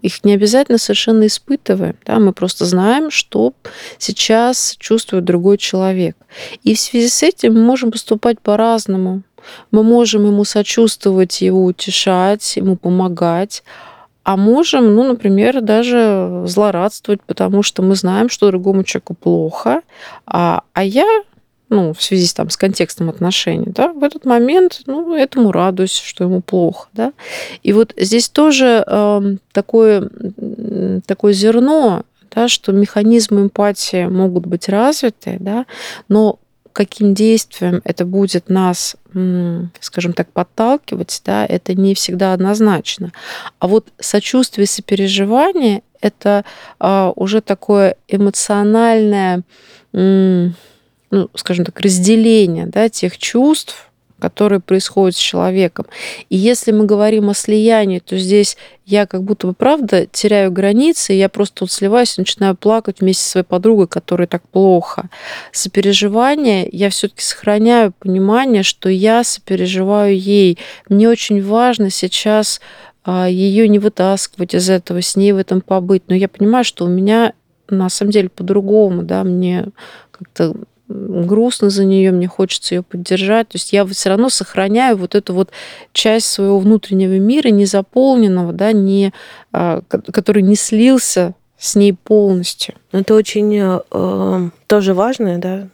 их 0.05 0.23
не 0.23 0.35
обязательно 0.35 0.77
совершенно 0.77 1.27
испытываем. 1.27 1.97
Да? 2.05 2.19
Мы 2.19 2.35
просто 2.35 2.67
знаем, 2.67 3.11
что 3.11 3.55
сейчас 3.99 4.77
чувствует 4.79 5.25
другой 5.25 5.57
человек. 5.57 6.15
И 6.63 6.75
в 6.75 6.81
связи 6.81 7.09
с 7.09 7.23
этим 7.23 7.55
мы 7.55 7.63
можем 7.63 7.91
поступать 7.91 8.39
по-разному. 8.41 9.23
Мы 9.71 9.83
можем 9.83 10.27
ему 10.27 10.45
сочувствовать, 10.45 11.41
его 11.41 11.65
утешать, 11.65 12.57
ему 12.57 12.77
помогать, 12.77 13.63
а 14.25 14.37
можем, 14.37 14.95
ну, 14.95 15.05
например, 15.05 15.63
даже 15.63 16.45
злорадствовать, 16.47 17.23
потому 17.23 17.63
что 17.63 17.83
мы 17.83 17.95
знаем, 17.95 18.29
что 18.29 18.49
другому 18.49 18.85
человеку 18.85 19.15
плохо, 19.15 19.81
а, 20.27 20.63
а 20.75 20.85
я 20.85 21.07
ну, 21.68 21.92
в 21.92 22.02
связи 22.02 22.28
там, 22.35 22.50
с 22.50 22.56
контекстом 22.56 23.09
отношений, 23.09 23.66
да, 23.66 23.92
в 23.92 24.04
этот 24.04 24.25
момент, 24.25 24.83
ну, 24.87 25.14
этому 25.14 25.52
радуюсь, 25.52 25.97
что 25.97 26.25
ему 26.25 26.40
плохо, 26.40 26.88
да. 26.92 27.12
И 27.62 27.73
вот 27.73 27.94
здесь 27.97 28.28
тоже 28.28 28.85
э, 28.87 29.37
такое, 29.52 30.09
такое 31.06 31.33
зерно, 31.33 32.04
да, 32.35 32.49
что 32.49 32.73
механизмы 32.73 33.42
эмпатии 33.42 34.06
могут 34.06 34.47
быть 34.47 34.68
развиты, 34.68 35.37
да, 35.40 35.66
но 36.09 36.38
каким 36.75 37.14
действием 37.14 37.80
это 37.85 38.04
будет 38.04 38.50
нас, 38.50 38.97
скажем 39.80 40.12
так, 40.12 40.28
подталкивать, 40.33 41.23
да, 41.25 41.47
это 41.47 41.73
не 41.75 41.94
всегда 41.94 42.35
однозначно. 42.35 43.12
А 43.61 43.68
вот 43.68 43.87
сочувствие, 44.00 44.66
сопереживание– 44.66 45.83
это 46.00 46.44
а, 46.80 47.12
уже 47.14 47.40
такое 47.40 47.97
эмоциональное 48.09 49.42
ну, 51.14 51.30
скажем 51.37 51.64
так, 51.64 51.80
разделение 51.80 52.66
да, 52.66 52.88
тех 52.88 53.16
чувств, 53.18 53.88
которое 54.18 54.59
происходит 54.59 55.16
с 55.16 55.21
человеком. 55.21 55.87
И 56.28 56.37
если 56.37 56.73
мы 56.73 56.87
говорим 56.87 57.30
о 57.30 57.35
слиянии, 57.35 58.00
то 58.00 58.18
здесь 58.18 58.56
я 58.85 59.06
как 59.06 59.23
будто 59.23 59.47
бы, 59.47 59.54
правда, 59.54 60.06
теряю 60.06 60.50
границы, 60.50 61.12
я 61.12 61.28
просто 61.28 61.64
вот 61.64 61.71
сливаюсь 61.71 62.16
начинаю 62.16 62.56
плакать 62.56 63.00
вместе 63.00 63.23
со 63.23 63.30
своей 63.30 63.44
подругой, 63.44 63.87
которой 63.87 64.26
так 64.26 64.42
плохо. 64.49 65.09
Сопереживание, 65.52 66.68
я 66.73 66.90
все 66.90 67.09
таки 67.09 67.23
сохраняю 67.23 67.92
понимание, 67.92 68.64
что 68.64 68.88
я 68.88 69.23
сопереживаю 69.23 70.18
ей. 70.18 70.59
Мне 70.88 71.09
очень 71.09 71.44
важно 71.44 71.90
сейчас 71.90 72.61
а, 73.04 73.28
ее 73.28 73.68
не 73.68 73.78
вытаскивать 73.78 74.54
из 74.54 74.68
этого, 74.68 75.00
с 75.00 75.14
ней 75.14 75.33
в 75.33 75.38
этом 75.38 75.61
побыть. 75.61 76.04
Но 76.09 76.14
я 76.16 76.28
понимаю, 76.28 76.64
что 76.64 76.87
у 76.87 76.88
меня 76.88 77.35
на 77.68 77.88
самом 77.88 78.11
деле 78.11 78.28
по-другому, 78.28 79.02
да, 79.02 79.23
мне 79.25 79.66
как-то 80.11 80.54
грустно 80.88 81.71
за 81.71 81.85
нее, 81.85 82.12
мне 82.12 82.29
хочется 82.29 82.75
ее 82.75 82.83
поддержать. 82.83 83.49
То 83.49 83.57
есть 83.57 83.73
я 83.73 83.87
все 83.87 84.11
равно 84.11 84.29
сохраняю 84.29 84.97
вот 84.97 85.14
эту 85.14 85.35
вот 85.35 85.50
часть 85.93 86.26
своего 86.26 86.59
внутреннего 86.59 87.19
мира, 87.19 87.49
не 87.49 87.67
заполненного, 87.67 88.53
да, 88.53 88.73
не, 88.73 89.12
а, 89.53 89.83
который 89.88 90.43
не 90.43 90.57
слился 90.57 91.35
с 91.59 91.75
ней 91.75 91.95
полностью. 91.95 92.75
Это 92.93 93.14
очень 93.14 93.81
э, 93.91 94.50
тоже 94.67 94.93
важное, 94.93 95.38
да, 95.38 95.69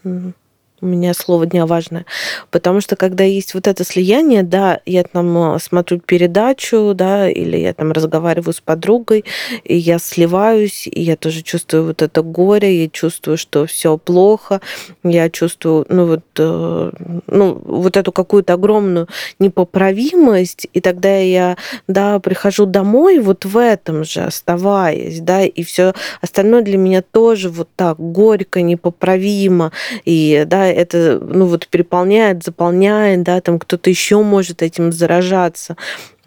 у 0.81 0.87
меня 0.87 1.15
слово 1.15 1.47
дня 1.47 1.67
важное. 1.67 2.07
Потому 2.51 2.81
что 2.81 2.97
когда 2.97 3.25
есть 3.25 3.55
вот 3.55 3.67
это 3.67 3.85
слияние, 3.85 4.43
да, 4.43 4.81
я 4.87 5.03
там 5.03 5.55
э, 5.55 5.59
смотрю 5.59 6.01
передачу, 6.01 6.93
да, 6.95 7.29
или 7.29 7.57
я 7.57 7.75
там 7.75 7.93
разговариваю 7.93 8.55
с 8.55 8.61
подругой, 8.61 9.25
и 9.65 9.77
я 9.77 9.99
сливаюсь, 9.99 10.87
и 10.87 11.03
я 11.03 11.17
тоже 11.17 11.43
чувствую 11.43 11.87
вот 11.87 12.03
это 12.03 12.23
горе, 12.23 12.83
я 12.85 12.89
чувствую, 12.89 13.37
что 13.37 13.67
все 13.67 13.99
плохо, 13.99 14.61
я 15.03 15.29
чувствую, 15.31 15.87
ну 15.89 16.07
вот, 16.07 16.25
э, 16.39 16.91
ну, 17.27 17.63
вот 17.65 17.97
эту 17.97 18.13
какую-то 18.13 18.55
огромную 18.55 19.09
непоправимость, 19.39 20.67
и 20.73 20.81
тогда 20.81 21.17
я, 21.19 21.57
да, 21.89 22.19
прихожу 22.21 22.67
домой 22.67 23.19
вот 23.19 23.45
в 23.45 23.57
этом 23.59 24.05
же, 24.05 24.23
оставаясь, 24.23 25.21
да, 25.21 25.43
и 25.43 25.63
все 25.63 25.93
остальное 26.21 26.63
для 26.63 26.79
меня 26.79 27.03
тоже 27.03 27.51
вот 27.51 27.69
так 27.77 27.99
горько, 27.99 28.63
непоправимо, 28.63 29.73
и, 30.05 30.45
да, 30.47 30.70
это, 30.73 31.19
ну, 31.21 31.47
вот 31.47 31.69
переполняет, 31.69 32.43
заполняет, 32.43 33.23
да, 33.23 33.41
там 33.41 33.59
кто-то 33.59 33.91
еще 33.91 34.23
может 34.23 34.63
этим 34.63 34.93
заражаться. 34.93 35.77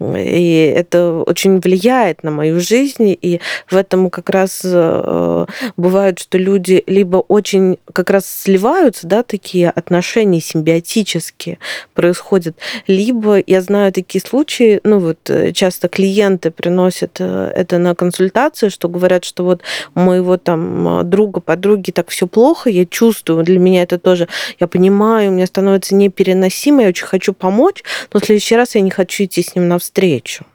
И 0.00 0.72
это 0.76 1.22
очень 1.26 1.60
влияет 1.60 2.24
на 2.24 2.30
мою 2.30 2.58
жизнь, 2.60 3.16
и 3.20 3.40
в 3.70 3.76
этом 3.76 4.10
как 4.10 4.28
раз 4.30 4.62
э, 4.64 5.46
бывает, 5.76 6.18
что 6.18 6.36
люди 6.36 6.82
либо 6.86 7.18
очень 7.18 7.78
как 7.92 8.10
раз 8.10 8.26
сливаются, 8.26 9.06
да, 9.06 9.22
такие 9.22 9.70
отношения 9.70 10.40
симбиотические 10.40 11.58
происходят, 11.94 12.56
либо 12.88 13.42
я 13.46 13.60
знаю 13.60 13.92
такие 13.92 14.20
случаи, 14.20 14.80
ну 14.82 14.98
вот 14.98 15.30
э, 15.30 15.52
часто 15.52 15.88
клиенты 15.88 16.50
приносят 16.50 17.16
э, 17.20 17.52
это 17.54 17.78
на 17.78 17.94
консультацию, 17.94 18.70
что 18.70 18.88
говорят, 18.88 19.24
что 19.24 19.44
вот 19.44 19.62
моего 19.94 20.36
там 20.38 21.08
друга, 21.08 21.40
подруги 21.40 21.92
так 21.92 22.08
все 22.08 22.26
плохо, 22.26 22.68
я 22.68 22.84
чувствую, 22.84 23.44
для 23.44 23.60
меня 23.60 23.82
это 23.84 23.98
тоже, 23.98 24.26
я 24.58 24.66
понимаю, 24.66 25.30
у 25.30 25.34
меня 25.34 25.46
становится 25.46 25.94
непереносимо, 25.94 26.82
я 26.82 26.88
очень 26.88 27.06
хочу 27.06 27.32
помочь, 27.32 27.84
но 28.12 28.18
в 28.18 28.24
следующий 28.24 28.56
раз 28.56 28.74
я 28.74 28.80
не 28.80 28.90
хочу 28.90 29.24
идти 29.24 29.42
с 29.42 29.54
ним 29.54 29.68
на 29.68 29.78
встречу. 29.84 30.46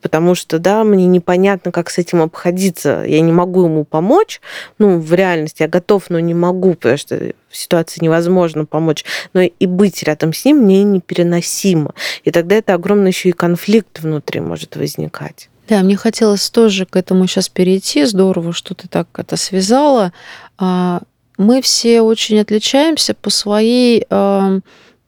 Потому 0.00 0.34
что, 0.34 0.58
да, 0.58 0.84
мне 0.84 1.06
непонятно, 1.06 1.72
как 1.72 1.90
с 1.90 1.98
этим 1.98 2.22
обходиться. 2.22 3.04
Я 3.04 3.20
не 3.20 3.32
могу 3.32 3.64
ему 3.64 3.84
помочь. 3.84 4.40
Ну, 4.78 5.00
в 5.00 5.12
реальности 5.12 5.62
я 5.62 5.68
готов, 5.68 6.08
но 6.08 6.20
не 6.20 6.34
могу, 6.34 6.74
потому 6.74 6.96
что 6.96 7.32
в 7.48 7.56
ситуации 7.56 8.04
невозможно 8.04 8.64
помочь. 8.64 9.04
Но 9.32 9.40
и 9.40 9.66
быть 9.66 10.02
рядом 10.04 10.32
с 10.32 10.44
ним 10.44 10.58
мне 10.58 10.84
непереносимо. 10.84 11.94
И 12.22 12.30
тогда 12.30 12.56
это 12.56 12.74
огромный 12.74 13.10
еще 13.10 13.30
и 13.30 13.32
конфликт 13.32 14.00
внутри 14.00 14.40
может 14.40 14.76
возникать. 14.76 15.48
Да, 15.68 15.80
мне 15.80 15.96
хотелось 15.96 16.48
тоже 16.50 16.86
к 16.86 16.94
этому 16.94 17.26
сейчас 17.26 17.48
перейти. 17.48 18.04
Здорово, 18.04 18.52
что 18.52 18.74
ты 18.74 18.86
так 18.86 19.08
это 19.14 19.36
связала. 19.36 20.12
А, 20.58 21.02
мы 21.38 21.60
все 21.60 22.02
очень 22.02 22.38
отличаемся 22.38 23.14
по 23.14 23.30
своей 23.30 24.06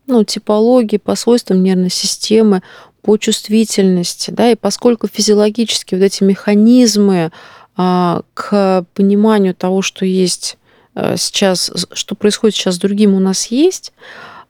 ну, 0.08 0.24
типологии, 0.24 0.96
по 0.96 1.14
свойствам 1.14 1.62
нервной 1.62 1.90
системы 1.90 2.62
по 3.02 3.16
чувствительности, 3.16 4.30
да, 4.30 4.50
и 4.50 4.56
поскольку 4.56 5.08
физиологически 5.08 5.94
вот 5.94 6.02
эти 6.02 6.22
механизмы 6.24 7.32
а, 7.76 8.22
к 8.34 8.84
пониманию 8.94 9.54
того, 9.54 9.82
что 9.82 10.04
есть 10.04 10.58
а, 10.94 11.16
сейчас, 11.16 11.70
что 11.92 12.14
происходит 12.14 12.56
сейчас 12.56 12.74
с 12.74 12.78
другим 12.78 13.14
у 13.14 13.20
нас 13.20 13.46
есть, 13.46 13.92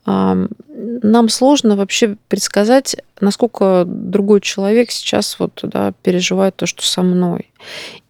а, 0.06 0.46
нам 0.68 1.28
сложно 1.28 1.76
вообще 1.76 2.16
предсказать, 2.28 2.96
насколько 3.20 3.84
другой 3.86 4.40
человек 4.40 4.90
сейчас 4.90 5.38
вот, 5.38 5.60
да, 5.62 5.92
переживает 6.02 6.56
то, 6.56 6.64
что 6.64 6.82
со 6.86 7.02
мной. 7.02 7.52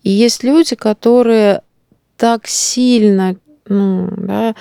И 0.04 0.10
есть 0.10 0.44
люди, 0.44 0.76
которые 0.76 1.62
так 2.16 2.46
сильно, 2.46 3.34
ну, 3.66 4.08
да, 4.16 4.54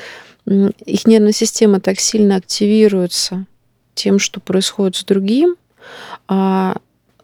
их 0.47 1.05
нервная 1.05 1.33
система 1.33 1.79
так 1.79 1.99
сильно 1.99 2.37
активируется 2.37 3.45
тем, 3.93 4.17
что 4.17 4.39
происходит 4.39 4.95
с 4.95 5.03
другим, 5.03 5.55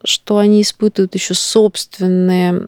что 0.06 0.38
они 0.38 0.62
испытывают 0.62 1.16
еще 1.16 1.34
собственные 1.34 2.66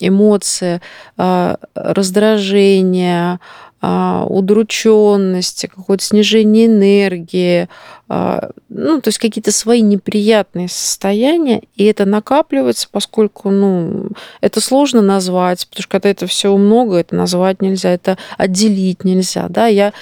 эмоции 0.00 0.80
а, 1.16 1.56
раздражения, 1.74 3.40
а, 3.80 4.24
удрученности, 4.28 5.66
какое-то 5.66 6.04
снижение 6.04 6.66
энергии, 6.66 7.68
ну, 8.08 9.00
то 9.00 9.08
есть 9.08 9.18
какие-то 9.18 9.50
свои 9.50 9.80
неприятные 9.80 10.68
состояния, 10.68 11.62
и 11.74 11.84
это 11.84 12.04
накапливается, 12.04 12.86
поскольку, 12.90 13.50
ну, 13.50 14.10
это 14.40 14.60
сложно 14.60 15.02
назвать, 15.02 15.66
потому 15.66 15.82
что 15.82 15.90
когда 15.90 16.10
это 16.10 16.28
все 16.28 16.56
много, 16.56 16.98
это 16.98 17.16
назвать 17.16 17.60
нельзя, 17.60 17.90
это 17.90 18.16
отделить 18.38 19.02
нельзя, 19.02 19.48
да, 19.48 19.66
я 19.66 19.92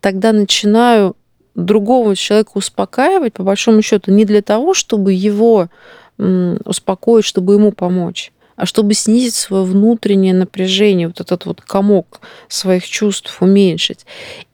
тогда 0.00 0.32
начинаю 0.32 1.16
другого 1.64 2.14
человека 2.14 2.52
успокаивать, 2.54 3.34
по 3.34 3.42
большому 3.42 3.82
счету, 3.82 4.12
не 4.12 4.24
для 4.24 4.42
того, 4.42 4.74
чтобы 4.74 5.12
его 5.12 5.68
успокоить, 6.16 7.24
чтобы 7.24 7.54
ему 7.54 7.72
помочь, 7.72 8.32
а 8.56 8.66
чтобы 8.66 8.94
снизить 8.94 9.34
свое 9.34 9.64
внутреннее 9.64 10.34
напряжение, 10.34 11.08
вот 11.08 11.20
этот 11.20 11.46
вот 11.46 11.60
комок 11.60 12.20
своих 12.48 12.86
чувств 12.86 13.40
уменьшить. 13.40 14.06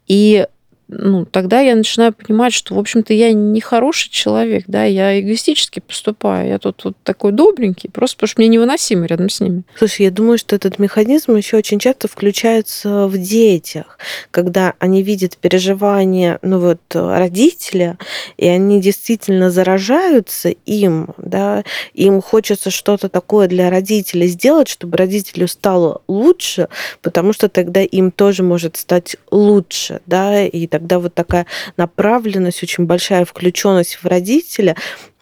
И 0.06 0.46
ну, 0.88 1.24
тогда 1.24 1.60
я 1.60 1.74
начинаю 1.74 2.12
понимать, 2.12 2.52
что, 2.52 2.74
в 2.74 2.78
общем-то, 2.78 3.14
я 3.14 3.32
не 3.32 3.60
хороший 3.60 4.10
человек, 4.10 4.64
да, 4.66 4.84
я 4.84 5.18
эгоистически 5.18 5.80
поступаю. 5.80 6.48
Я 6.48 6.58
тут 6.58 6.84
вот 6.84 6.96
такой 7.02 7.32
добренький, 7.32 7.90
просто 7.90 8.16
потому 8.16 8.28
что 8.28 8.40
мне 8.40 8.48
невыносимо 8.48 9.06
рядом 9.06 9.30
с 9.30 9.40
ними. 9.40 9.62
Слушай, 9.78 10.02
я 10.02 10.10
думаю, 10.10 10.36
что 10.36 10.54
этот 10.54 10.78
механизм 10.78 11.34
еще 11.36 11.56
очень 11.56 11.78
часто 11.78 12.06
включается 12.06 13.06
в 13.06 13.16
детях, 13.16 13.98
когда 14.30 14.74
они 14.78 15.02
видят 15.02 15.38
переживания, 15.38 16.38
ну 16.42 16.58
вот, 16.58 16.80
родителя, 16.92 17.98
и 18.36 18.46
они 18.46 18.80
действительно 18.80 19.50
заражаются 19.50 20.50
им, 20.50 21.08
да, 21.16 21.64
им 21.94 22.20
хочется 22.20 22.70
что-то 22.70 23.08
такое 23.08 23.48
для 23.48 23.70
родителей 23.70 24.26
сделать, 24.26 24.68
чтобы 24.68 24.98
родителю 24.98 25.48
стало 25.48 26.02
лучше, 26.08 26.68
потому 27.00 27.32
что 27.32 27.48
тогда 27.48 27.80
им 27.80 28.10
тоже 28.10 28.42
может 28.42 28.76
стать 28.76 29.16
лучше, 29.30 30.00
да, 30.06 30.44
и 30.44 30.66
тогда 30.74 30.98
вот 30.98 31.14
такая 31.14 31.46
направленность, 31.76 32.60
очень 32.64 32.84
большая 32.84 33.24
включенность 33.24 33.94
в 34.02 34.06
родителя, 34.06 34.74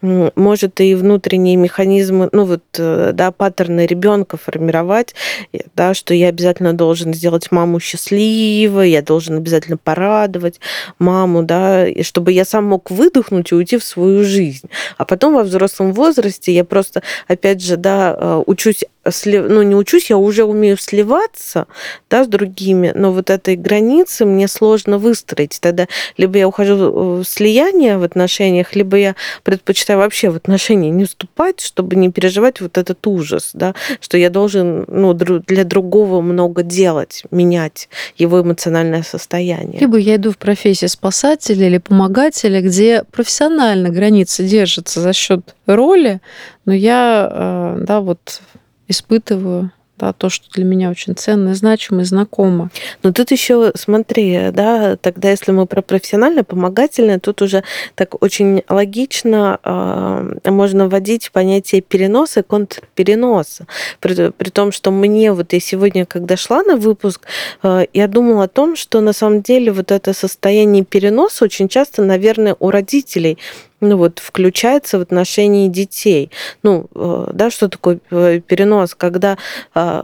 может 0.03 0.81
и 0.81 0.95
внутренние 0.95 1.57
механизмы, 1.57 2.29
ну 2.33 2.45
вот, 2.45 2.62
э, 2.79 3.12
да, 3.15 3.31
паттерны 3.31 3.87
ребенка 3.87 4.37
формировать, 4.37 5.15
да, 5.77 5.95
что 5.95 6.12
я 6.12 6.29
обязательно 6.29 6.73
должен 6.73 7.15
сделать 7.15 7.51
маму 7.53 7.81
счастливой, 7.81 8.91
я 8.91 9.03
должен 9.03 9.37
обязательно 9.37 9.77
порадовать 9.77 10.61
маму, 10.99 11.43
да, 11.43 11.87
и 11.87 12.03
чтобы 12.03 12.33
я 12.33 12.45
сам 12.45 12.65
мог 12.67 12.91
выдохнуть 12.91 13.53
и 13.53 13.55
уйти 13.55 13.79
в 13.79 13.85
свою 13.85 14.25
жизнь. 14.25 14.69
А 14.99 15.05
потом 15.05 15.35
во 15.35 15.45
взрослом 15.45 15.93
возрасте 15.93 16.53
я 16.53 16.65
просто, 16.65 17.03
опять 17.29 17.62
же, 17.62 17.77
да, 17.77 18.17
э, 18.19 18.43
учусь 18.47 18.85
ну, 19.25 19.62
не 19.62 19.75
учусь, 19.75 20.11
я 20.11 20.17
уже 20.17 20.45
умею 20.45 20.77
сливаться 20.77 21.67
да, 22.09 22.25
с 22.25 22.29
другими, 22.29 22.93
но 22.95 23.12
вот 23.12 23.31
этой 23.31 23.57
границы 23.57 24.25
мне 24.25 24.47
сложно 24.47 24.99
выстроить. 24.99 25.59
Тогда 25.61 25.88
либо 26.17 26.38
я 26.38 26.47
ухожу 26.47 26.75
э, 26.75 27.23
в 27.23 27.25
слияние 27.25 27.99
в 27.99 28.05
отношениях, 28.05 28.77
либо 28.77 28.97
я 28.97 29.17
предпочитаю 29.43 29.91
вообще 29.96 30.31
в 30.31 30.37
отношения 30.37 30.90
не 30.90 31.05
вступать, 31.05 31.61
чтобы 31.61 31.96
не 31.96 32.11
переживать 32.11 32.61
вот 32.61 32.78
этот 32.78 33.07
ужас, 33.07 33.50
да, 33.55 33.74
что 34.00 34.16
я 34.16 34.31
должен 34.31 34.85
ну, 34.88 35.14
для 35.14 35.64
другого 35.64 36.20
много 36.20 36.62
делать, 36.62 37.24
менять 37.31 37.88
его 38.16 38.40
эмоциональное 38.40 39.02
состояние. 39.02 39.81
Либо 39.81 39.96
я 39.98 40.16
иду 40.16 40.31
в 40.31 40.38
профессию 40.38 40.88
спасателя 40.88 41.66
или 41.66 41.78
помогателя, 41.78 42.61
где 42.61 43.05
профессионально 43.11 43.90
границы 43.90 44.44
держатся 44.44 45.00
за 45.00 45.12
счет 45.12 45.55
роли, 45.66 46.20
но 46.64 46.72
я, 46.72 47.28
э, 47.31 47.85
да, 47.85 48.00
вот 48.00 48.40
испытываю 48.88 49.70
да, 50.03 50.12
то, 50.12 50.29
что 50.29 50.51
для 50.51 50.65
меня 50.65 50.91
очень 50.91 51.15
ценно 51.15 51.51
и 51.51 51.55
значимо 51.55 52.03
и 52.03 52.05
знакомо. 52.05 52.71
Но 53.05 53.12
тут 53.12 53.31
еще 53.31 53.71
смотри, 53.77 54.51
да, 54.53 54.97
тогда 54.97 55.31
если 55.31 55.53
мы 55.53 55.67
про 55.67 55.81
профессиональное, 55.81 56.43
помогательное, 56.43 57.21
тут 57.21 57.41
уже 57.41 57.62
так 57.95 58.21
очень 58.21 58.65
логично 58.69 59.61
э, 59.62 60.51
можно 60.51 60.88
вводить 60.88 61.31
понятие 61.31 61.83
переноса 61.83 62.41
и 62.41 62.43
контрпереноса. 62.43 63.69
При, 64.01 64.31
при 64.31 64.51
том, 64.51 64.73
что 64.73 64.91
мне 64.91 65.33
вот 65.33 65.53
я 65.53 65.61
сегодня, 65.61 66.05
когда 66.05 66.37
шла 66.37 66.65
на 66.65 66.75
выпуск, 66.75 67.21
э, 67.62 67.87
я 67.93 68.09
думала 68.09 68.45
о 68.45 68.49
том, 68.49 68.75
что 68.75 69.01
на 69.01 69.12
самом 69.12 69.43
деле 69.43 69.71
вот 69.71 69.93
это 69.93 70.12
состояние 70.15 70.85
переноса 70.85 71.45
очень 71.45 71.69
часто, 71.69 72.03
наверное, 72.03 72.57
у 72.59 72.71
родителей 72.71 73.38
ну 73.83 73.97
вот, 73.97 74.18
включается 74.18 74.99
в 74.99 75.03
отношении 75.03 75.68
детей. 75.68 76.31
Ну, 76.62 76.87
э, 76.95 77.31
да, 77.33 77.51
что 77.51 77.68
такое 77.68 77.99
э, 78.11 78.40
перенос? 78.40 78.95
Когда 78.95 79.37
Э, 79.75 80.03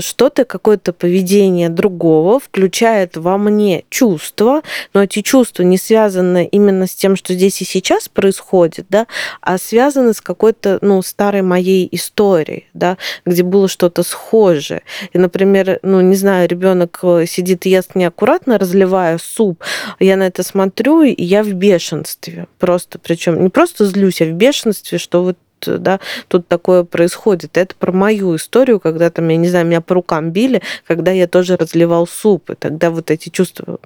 что-то, 0.00 0.44
какое-то 0.44 0.92
поведение 0.92 1.68
другого 1.68 2.40
включает 2.40 3.16
во 3.16 3.38
мне 3.38 3.84
чувства, 3.88 4.62
но 4.94 5.02
эти 5.02 5.22
чувства 5.22 5.62
не 5.62 5.78
связаны 5.78 6.48
именно 6.50 6.86
с 6.86 6.94
тем, 6.94 7.16
что 7.16 7.34
здесь 7.34 7.62
и 7.62 7.64
сейчас 7.64 8.08
происходит, 8.08 8.86
да, 8.88 9.06
а 9.40 9.58
связаны 9.58 10.12
с 10.12 10.20
какой-то, 10.20 10.78
ну, 10.82 11.02
старой 11.02 11.42
моей 11.42 11.88
историей, 11.92 12.66
да, 12.74 12.98
где 13.24 13.42
было 13.42 13.68
что-то 13.68 14.02
схожее. 14.02 14.82
И, 15.12 15.18
например, 15.18 15.78
ну, 15.82 16.00
не 16.00 16.16
знаю, 16.16 16.48
ребенок 16.48 16.98
э, 17.02 17.26
сидит 17.26 17.66
и 17.66 17.70
ест 17.70 17.94
неаккуратно, 17.94 18.58
разливая 18.58 19.18
суп, 19.18 19.62
я 20.00 20.16
на 20.16 20.26
это 20.26 20.42
смотрю, 20.42 21.02
и 21.02 21.22
я 21.22 21.42
в 21.42 21.52
бешенстве. 21.52 22.48
Просто, 22.58 22.98
причем 22.98 23.42
не 23.42 23.50
просто 23.50 23.84
злюсь, 23.86 24.20
а 24.20 24.24
в 24.24 24.32
бешенстве, 24.32 24.98
что 24.98 25.22
вот 25.22 25.36
да, 25.66 26.00
тут 26.28 26.48
такое 26.48 26.84
происходит. 26.84 27.56
Это 27.56 27.74
про 27.74 27.92
мою 27.92 28.36
историю, 28.36 28.80
когда 28.80 29.10
там, 29.10 29.28
я 29.28 29.36
не 29.36 29.48
знаю, 29.48 29.66
меня 29.66 29.80
по 29.80 29.94
рукам 29.94 30.30
били, 30.30 30.62
когда 30.86 31.10
я 31.10 31.26
тоже 31.26 31.56
разливал 31.56 32.06
суп, 32.06 32.50
и 32.50 32.54
тогда 32.54 32.90
вот 32.90 33.10
эти 33.10 33.28
чувства 33.28 33.78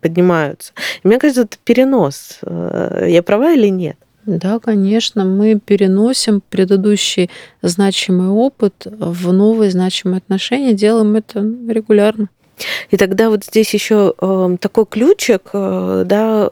поднимаются. 0.00 0.72
И 1.02 1.08
мне 1.08 1.18
кажется, 1.18 1.42
это 1.42 1.56
перенос. 1.64 2.38
Э, 2.42 3.06
я 3.08 3.22
права 3.22 3.52
или 3.52 3.68
нет? 3.68 3.96
Да, 4.24 4.60
конечно, 4.60 5.24
мы 5.24 5.58
переносим 5.58 6.42
предыдущий 6.48 7.28
значимый 7.60 8.28
опыт 8.28 8.86
в 8.86 9.32
новые 9.32 9.70
значимые 9.72 10.18
отношения, 10.18 10.74
делаем 10.74 11.16
это 11.16 11.40
регулярно. 11.40 12.28
И 12.90 12.96
тогда 12.96 13.30
вот 13.30 13.44
здесь 13.44 13.74
еще 13.74 14.14
э, 14.20 14.56
такой 14.60 14.86
ключик, 14.86 15.50
э, 15.52 16.04
да, 16.06 16.50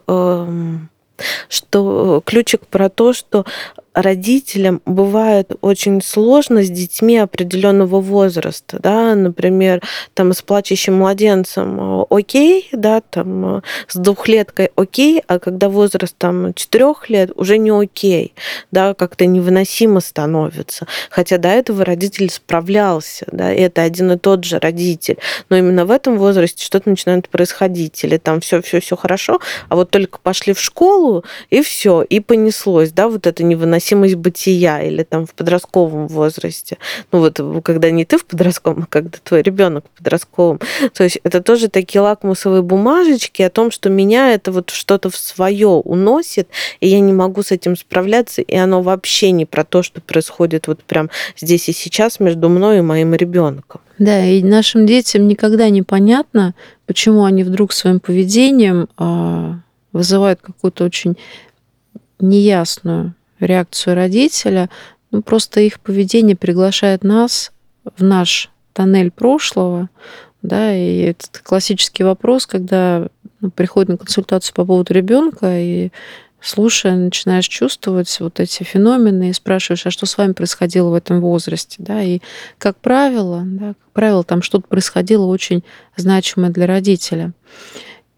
что 1.49 2.21
ключик 2.25 2.65
про 2.67 2.89
то, 2.89 3.13
что 3.13 3.45
родителям 3.93 4.81
бывает 4.85 5.51
очень 5.61 6.01
сложно 6.01 6.63
с 6.63 6.69
детьми 6.69 7.17
определенного 7.17 7.99
возраста, 7.99 8.79
да, 8.81 9.15
например, 9.15 9.81
там 10.13 10.33
с 10.33 10.41
плачущим 10.41 10.95
младенцем 10.95 12.01
э, 12.01 12.05
окей, 12.09 12.69
да, 12.71 13.01
там 13.01 13.57
э, 13.57 13.61
с 13.87 13.97
двухлеткой 13.97 14.71
окей, 14.75 15.21
а 15.27 15.39
когда 15.39 15.67
возраст 15.67 16.15
там 16.17 16.53
четырех 16.53 17.09
лет 17.09 17.31
уже 17.35 17.57
не 17.57 17.71
окей, 17.71 18.33
да, 18.71 18.93
как-то 18.93 19.25
невыносимо 19.25 19.99
становится. 19.99 20.87
Хотя 21.09 21.37
до 21.37 21.49
этого 21.49 21.83
родитель 21.83 22.29
справлялся, 22.29 23.25
да, 23.31 23.53
и 23.53 23.59
это 23.59 23.81
один 23.81 24.11
и 24.13 24.17
тот 24.17 24.45
же 24.45 24.59
родитель. 24.59 25.17
Но 25.49 25.57
именно 25.57 25.85
в 25.85 25.91
этом 25.91 26.17
возрасте 26.17 26.63
что-то 26.63 26.89
начинает 26.89 27.27
происходить. 27.27 28.03
Или 28.03 28.17
там 28.17 28.39
все, 28.39 28.61
все, 28.61 28.79
все 28.79 28.95
хорошо, 28.95 29.39
а 29.67 29.75
вот 29.75 29.91
только 29.91 30.19
пошли 30.19 30.53
в 30.53 30.59
школу, 30.59 31.25
и 31.49 31.61
все, 31.61 32.03
и 32.03 32.21
понеслось, 32.21 32.91
да, 32.91 33.09
вот 33.09 33.27
это 33.27 33.43
невыносимо 33.43 33.80
невыносимость 33.81 34.15
бытия 34.15 34.81
или 34.81 35.03
там 35.03 35.25
в 35.25 35.33
подростковом 35.33 36.07
возрасте. 36.07 36.77
Ну 37.11 37.19
вот 37.19 37.39
когда 37.63 37.91
не 37.91 38.05
ты 38.05 38.17
в 38.17 38.25
подростковом, 38.25 38.83
а 38.83 38.85
когда 38.87 39.17
твой 39.23 39.41
ребенок 39.41 39.85
в 39.93 39.97
подростковом. 39.97 40.59
То 40.93 41.03
есть 41.03 41.19
это 41.23 41.41
тоже 41.41 41.67
такие 41.67 42.01
лакмусовые 42.01 42.61
бумажечки 42.61 43.41
о 43.41 43.49
том, 43.49 43.71
что 43.71 43.89
меня 43.89 44.33
это 44.33 44.51
вот 44.51 44.69
что-то 44.69 45.09
в 45.09 45.17
свое 45.17 45.67
уносит, 45.67 46.47
и 46.79 46.87
я 46.87 46.99
не 46.99 47.13
могу 47.13 47.43
с 47.43 47.51
этим 47.51 47.75
справляться, 47.75 48.41
и 48.41 48.55
оно 48.55 48.81
вообще 48.81 49.31
не 49.31 49.45
про 49.45 49.63
то, 49.63 49.83
что 49.83 50.01
происходит 50.01 50.67
вот 50.67 50.83
прям 50.83 51.09
здесь 51.37 51.69
и 51.69 51.73
сейчас 51.73 52.19
между 52.19 52.49
мной 52.49 52.79
и 52.79 52.81
моим 52.81 53.13
ребенком. 53.13 53.81
Да, 53.99 54.25
и 54.25 54.41
нашим 54.41 54.85
детям 54.85 55.27
никогда 55.27 55.69
не 55.69 55.83
понятно, 55.83 56.55
почему 56.87 57.23
они 57.23 57.43
вдруг 57.43 57.71
своим 57.71 57.99
поведением 57.99 58.87
а, 58.97 59.59
вызывают 59.93 60.41
какую-то 60.41 60.83
очень 60.85 61.17
неясную 62.19 63.13
реакцию 63.45 63.95
родителя, 63.95 64.69
ну, 65.11 65.21
просто 65.21 65.59
их 65.61 65.79
поведение 65.79 66.35
приглашает 66.35 67.03
нас 67.03 67.51
в 67.97 68.03
наш 68.03 68.49
тоннель 68.73 69.11
прошлого, 69.11 69.89
да, 70.41 70.75
и 70.75 70.99
этот 70.99 71.39
классический 71.43 72.03
вопрос, 72.03 72.47
когда 72.47 73.07
ну, 73.41 73.51
приходит 73.51 73.89
на 73.89 73.97
консультацию 73.97 74.53
по 74.55 74.65
поводу 74.65 74.93
ребенка 74.93 75.59
и 75.59 75.91
слушая, 76.41 76.95
начинаешь 76.95 77.47
чувствовать 77.47 78.19
вот 78.19 78.39
эти 78.39 78.63
феномены 78.63 79.29
и 79.29 79.33
спрашиваешь, 79.33 79.85
а 79.85 79.91
что 79.91 80.05
с 80.05 80.17
вами 80.17 80.33
происходило 80.33 80.89
в 80.89 80.93
этом 80.95 81.21
возрасте, 81.21 81.77
да, 81.79 82.01
и 82.01 82.19
как 82.57 82.77
правило, 82.77 83.43
да, 83.45 83.67
как 83.69 83.91
правило, 83.93 84.23
там 84.23 84.41
что-то 84.41 84.67
происходило 84.67 85.25
очень 85.25 85.63
значимое 85.95 86.49
для 86.49 86.65
родителя. 86.65 87.33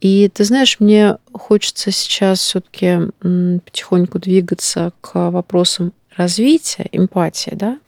И 0.04 0.28
ты 0.28 0.44
знаешь, 0.44 0.82
мне 0.82 1.16
хочется 1.32 1.92
сейчас 1.92 2.42
все-таки 2.42 3.10
потихоньку 3.22 4.20
двигаться 4.20 4.92
к 5.00 5.32
вопросам 5.32 5.94
развития, 6.18 6.90
эмпатии, 6.92 7.54
да, 7.56 7.80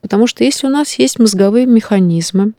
потому 0.00 0.26
что 0.26 0.42
если 0.42 0.66
у 0.66 0.70
нас 0.70 0.98
есть 0.98 1.20
мозговые 1.20 1.66
механизмы, 1.66 2.54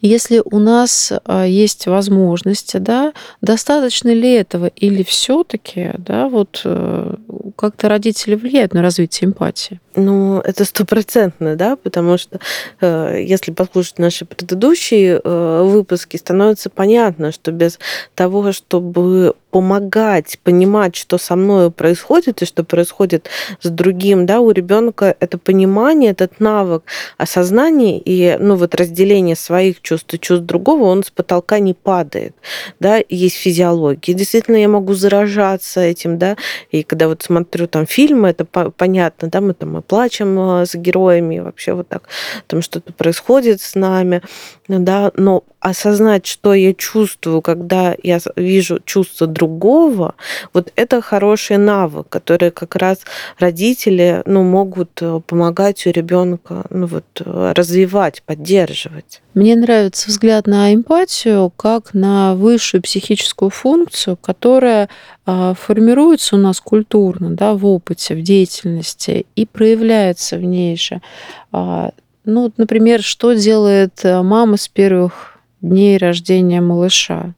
если 0.00 0.40
у 0.42 0.58
нас 0.58 1.12
а, 1.26 1.44
есть 1.44 1.86
возможности, 1.86 2.78
да, 2.78 3.12
достаточно 3.42 4.08
ли 4.08 4.32
этого 4.32 4.68
или 4.68 5.02
все-таки, 5.02 5.90
да, 5.98 6.30
вот 6.30 6.62
э, 6.64 7.14
как-то 7.56 7.90
родители 7.90 8.36
влияют 8.36 8.72
на 8.72 8.80
развитие 8.80 9.28
эмпатии? 9.28 9.80
Ну, 9.96 10.40
это 10.40 10.66
стопроцентно, 10.66 11.56
да, 11.56 11.76
потому 11.76 12.18
что 12.18 12.38
э, 12.82 13.22
если 13.26 13.50
послушать 13.50 13.98
наши 13.98 14.26
предыдущие 14.26 15.18
э, 15.24 15.62
выпуски, 15.64 16.18
становится 16.18 16.68
понятно, 16.68 17.32
что 17.32 17.50
без 17.50 17.78
того, 18.14 18.52
чтобы 18.52 19.34
помогать, 19.50 20.38
понимать, 20.44 20.96
что 20.96 21.16
со 21.16 21.34
мной 21.34 21.70
происходит 21.70 22.42
и 22.42 22.44
что 22.44 22.62
происходит 22.62 23.30
с 23.62 23.70
другим, 23.70 24.26
да, 24.26 24.40
у 24.40 24.50
ребенка 24.50 25.16
это 25.18 25.38
понимание, 25.38 26.10
этот 26.10 26.40
навык 26.40 26.82
осознания 27.16 27.98
и, 27.98 28.36
ну, 28.38 28.56
вот 28.56 28.74
разделение 28.74 29.34
своих 29.34 29.80
чувств 29.80 30.12
и 30.12 30.20
чувств 30.20 30.44
другого, 30.44 30.84
он 30.84 31.04
с 31.04 31.10
потолка 31.10 31.58
не 31.58 31.72
падает, 31.72 32.34
да, 32.80 33.00
есть 33.08 33.36
физиология. 33.36 34.12
Действительно, 34.12 34.56
я 34.56 34.68
могу 34.68 34.92
заражаться 34.92 35.80
этим, 35.80 36.18
да, 36.18 36.36
и 36.70 36.82
когда 36.82 37.08
вот 37.08 37.22
смотрю 37.22 37.66
там 37.66 37.86
фильмы, 37.86 38.28
это 38.28 38.44
понятно, 38.44 39.28
да, 39.28 39.40
мы 39.40 39.54
там 39.54 39.76
плачем 39.86 40.38
э, 40.38 40.66
с 40.66 40.74
героями, 40.74 41.38
вообще 41.38 41.72
вот 41.72 41.88
так, 41.88 42.08
там 42.46 42.62
что-то 42.62 42.92
происходит 42.92 43.60
с 43.60 43.74
нами, 43.74 44.22
да, 44.68 45.12
но 45.16 45.44
осознать, 45.66 46.26
что 46.26 46.54
я 46.54 46.72
чувствую, 46.74 47.42
когда 47.42 47.96
я 48.02 48.20
вижу 48.36 48.78
чувство 48.84 49.26
другого, 49.26 50.14
вот 50.52 50.72
это 50.76 51.02
хороший 51.02 51.56
навык, 51.56 52.08
который 52.08 52.52
как 52.52 52.76
раз 52.76 53.00
родители 53.38 54.22
ну, 54.26 54.44
могут 54.44 55.02
э, 55.02 55.20
помогать 55.26 55.84
у 55.86 55.90
ребенка 55.90 56.64
ну, 56.70 56.86
вот, 56.86 57.04
э, 57.18 57.52
развивать, 57.56 58.22
поддерживать. 58.22 59.22
Мне 59.34 59.56
нравится 59.56 60.08
взгляд 60.08 60.46
на 60.46 60.72
эмпатию 60.72 61.52
как 61.56 61.94
на 61.94 62.36
высшую 62.36 62.80
психическую 62.82 63.50
функцию, 63.50 64.16
которая 64.16 64.88
а, 65.26 65.54
формируется 65.54 66.36
у 66.36 66.38
нас 66.38 66.60
культурно, 66.60 67.30
да, 67.30 67.54
в 67.54 67.66
опыте, 67.66 68.14
в 68.14 68.22
деятельности 68.22 69.26
и 69.34 69.46
проявляется 69.46 70.36
в 70.36 70.42
ней 70.42 70.76
же. 70.76 71.02
А, 71.50 71.90
ну, 72.24 72.52
например, 72.56 73.02
что 73.02 73.32
делает 73.34 74.04
э, 74.04 74.22
мама 74.22 74.56
с 74.56 74.68
первых 74.68 75.35
дней 75.68 75.98
рождения 75.98 76.60
малыша. 76.60 77.34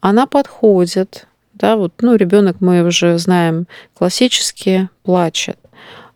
Она 0.00 0.26
подходит, 0.26 1.26
да, 1.54 1.76
вот, 1.76 1.92
ну, 2.00 2.14
ребенок, 2.14 2.56
мы 2.60 2.82
уже 2.82 3.18
знаем, 3.18 3.66
классически 3.94 4.88
плачет. 5.02 5.58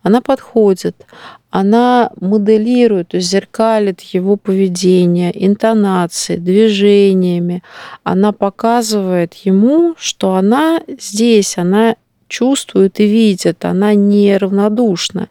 Она 0.03 0.21
подходит, 0.21 1.07
она 1.51 2.11
моделирует, 2.21 3.09
то 3.09 3.17
есть 3.19 3.29
зеркалит 3.29 4.01
его 4.01 4.37
поведение, 4.37 5.33
интонации, 5.47 6.37
движениями. 6.37 7.63
Она 8.03 8.33
показывает 8.33 9.35
ему, 9.35 9.95
что 9.99 10.35
она 10.35 10.81
здесь, 10.87 11.59
она 11.59 11.97
чувствует 12.29 13.01
и 13.01 13.07
видит, 13.07 13.65
она 13.65 13.95
неравнодушна. 13.95 15.29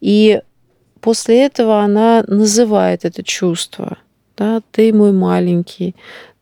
И 0.00 0.40
после 1.00 1.46
этого 1.46 1.80
она 1.80 2.24
называет 2.26 3.04
это 3.04 3.22
чувство– 3.22 3.96
да, 4.40 4.62
ты 4.72 4.90
мой 4.94 5.12
маленький, 5.12 5.94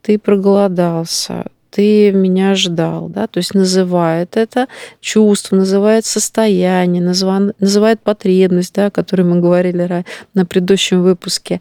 ты 0.02 0.20
проголодался, 0.20 1.46
ты 1.70 2.12
меня 2.12 2.54
ждал, 2.54 3.08
да, 3.08 3.26
то 3.26 3.38
есть 3.38 3.54
называет 3.54 4.37
это 4.37 4.68
чувство, 5.00 5.56
называет 5.56 6.06
состояние, 6.06 7.02
называет 7.02 8.00
потребность, 8.00 8.74
да, 8.74 8.87
о 8.87 8.90
которой 8.92 9.22
мы 9.22 9.40
говорили 9.40 10.04
на 10.32 10.46
предыдущем 10.46 11.02
выпуске. 11.02 11.61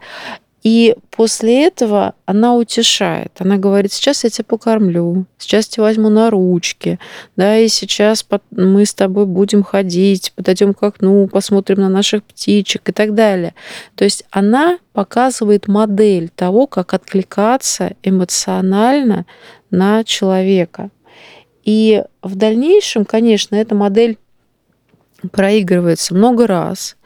И 0.68 0.96
после 1.10 1.64
этого 1.64 2.14
она 2.26 2.54
утешает. 2.54 3.32
Она 3.38 3.56
говорит, 3.56 3.90
сейчас 3.90 4.24
я 4.24 4.28
тебя 4.28 4.44
покормлю, 4.44 5.24
сейчас 5.38 5.66
тебя 5.66 5.84
возьму 5.84 6.10
на 6.10 6.28
ручки, 6.28 6.98
да, 7.36 7.56
и 7.56 7.68
сейчас 7.68 8.26
мы 8.50 8.84
с 8.84 8.92
тобой 8.92 9.24
будем 9.24 9.62
ходить, 9.62 10.30
подойдем 10.36 10.74
к 10.74 10.82
окну, 10.82 11.26
посмотрим 11.26 11.78
на 11.80 11.88
наших 11.88 12.22
птичек 12.22 12.86
и 12.90 12.92
так 12.92 13.14
далее. 13.14 13.54
То 13.94 14.04
есть 14.04 14.24
она 14.30 14.78
показывает 14.92 15.68
модель 15.68 16.28
того, 16.28 16.66
как 16.66 16.92
откликаться 16.92 17.94
эмоционально 18.02 19.24
на 19.70 20.04
человека. 20.04 20.90
И 21.64 22.04
в 22.20 22.36
дальнейшем, 22.36 23.06
конечно, 23.06 23.56
эта 23.56 23.74
модель 23.74 24.18
проигрывается 25.32 26.14
много 26.14 26.46
раз. 26.46 26.98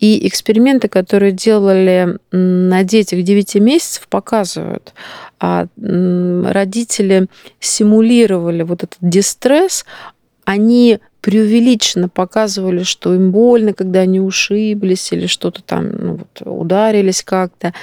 И 0.00 0.26
эксперименты, 0.26 0.88
которые 0.88 1.32
делали 1.32 2.18
на 2.32 2.82
детях 2.84 3.22
9 3.22 3.54
месяцев, 3.56 4.08
показывают, 4.08 4.94
а 5.38 5.66
родители 5.76 7.28
симулировали 7.60 8.62
вот 8.62 8.82
этот 8.82 8.98
дистресс, 9.00 9.84
они 10.44 11.00
преувеличенно 11.20 12.08
показывали, 12.08 12.82
что 12.82 13.14
им 13.14 13.30
больно, 13.30 13.74
когда 13.74 14.00
они 14.00 14.20
ушиблись 14.20 15.12
или 15.12 15.26
что-то 15.26 15.62
там 15.62 15.90
ну, 15.90 16.12
вот, 16.16 16.42
ударились 16.46 17.22
как-то, 17.22 17.74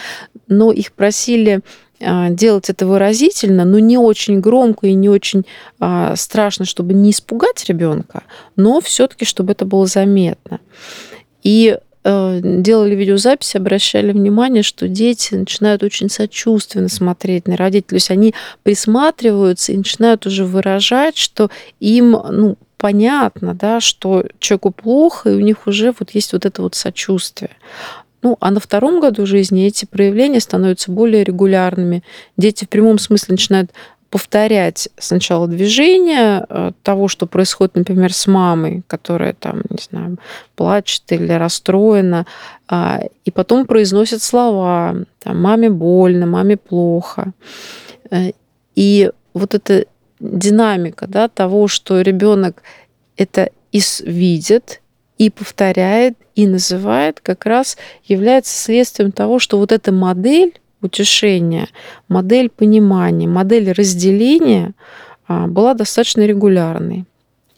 но 0.48 0.72
их 0.72 0.92
просили 0.94 1.62
а, 2.02 2.30
делать 2.30 2.70
это 2.70 2.86
выразительно, 2.86 3.64
но 3.64 3.80
не 3.80 3.98
очень 3.98 4.40
громко 4.40 4.88
и 4.88 4.94
не 4.94 5.08
очень 5.08 5.46
а, 5.80 6.16
страшно, 6.16 6.66
чтобы 6.66 6.94
не 6.94 7.12
испугать 7.12 7.64
ребенка, 7.68 8.24
но 8.56 8.82
все-таки, 8.82 9.24
чтобы 9.24 9.52
это 9.52 9.66
было 9.66 9.86
заметно. 9.86 10.60
И 11.44 11.78
делали 12.08 12.96
видеозапись, 12.96 13.56
обращали 13.56 14.12
внимание, 14.12 14.64
что 14.64 14.88
дети 14.88 15.36
начинают 15.36 15.84
очень 15.84 16.10
сочувственно 16.10 16.88
смотреть 16.88 17.48
на 17.48 17.58
родителей. 17.58 17.90
То 17.90 17.96
есть 17.96 18.12
они 18.12 18.34
присматриваются 18.64 19.74
и 19.74 19.78
начинают 19.78 20.26
уже 20.26 20.46
выражать, 20.46 21.18
что 21.18 21.50
им 21.80 22.12
ну, 22.12 22.58
понятно, 22.78 23.54
да, 23.54 23.82
что 23.82 24.26
человеку 24.40 24.72
плохо, 24.72 25.32
и 25.32 25.36
у 25.36 25.40
них 25.40 25.68
уже 25.68 25.94
вот 26.00 26.12
есть 26.12 26.34
вот 26.34 26.46
это 26.46 26.62
вот 26.62 26.76
сочувствие. 26.76 27.52
Ну, 28.24 28.38
а 28.40 28.52
на 28.52 28.60
втором 28.60 29.00
году 29.00 29.26
жизни 29.26 29.68
эти 29.68 29.86
проявления 29.86 30.40
становятся 30.40 30.92
более 30.92 31.24
регулярными. 31.24 32.04
Дети 32.36 32.66
в 32.66 32.70
прямом 32.70 33.00
смысле 33.00 33.34
начинают 33.34 33.72
повторять 34.10 34.90
сначала 34.98 35.48
движение 35.48 36.46
э, 36.48 36.72
того, 36.84 37.08
что 37.08 37.26
происходит, 37.26 37.76
например, 37.76 38.14
с 38.14 38.28
мамой, 38.28 38.84
которая 38.88 39.34
там, 39.34 39.64
не 39.70 39.80
знаю, 39.82 40.18
плачет 40.56 41.04
или 41.10 41.32
расстроена, 41.34 42.26
а, 42.68 43.02
и 43.26 43.32
потом 43.32 43.66
произносят 43.66 44.22
слова, 44.22 44.96
там, 45.20 45.42
маме 45.42 45.70
больно, 45.70 46.26
маме 46.26 46.58
плохо. 46.58 47.34
Э, 48.10 48.32
и 48.76 49.12
вот 49.34 49.56
эта 49.56 49.86
динамика 50.20 51.08
да, 51.08 51.28
того, 51.28 51.68
что 51.68 52.02
ребенок 52.02 52.64
это 53.18 53.50
и 53.72 53.82
видит, 54.04 54.82
и 55.18 55.30
повторяет, 55.30 56.16
и 56.36 56.48
называет, 56.48 57.20
как 57.20 57.46
раз 57.46 57.78
является 58.06 58.56
следствием 58.56 59.12
того, 59.12 59.40
что 59.40 59.58
вот 59.58 59.72
эта 59.72 59.92
модель 59.92 60.60
утешения, 60.88 61.68
модель 62.10 62.50
понимания, 62.50 63.28
модель 63.28 63.72
разделения 63.72 64.74
а, 65.28 65.48
была 65.48 65.74
достаточно 65.74 66.26
регулярной 66.26 67.06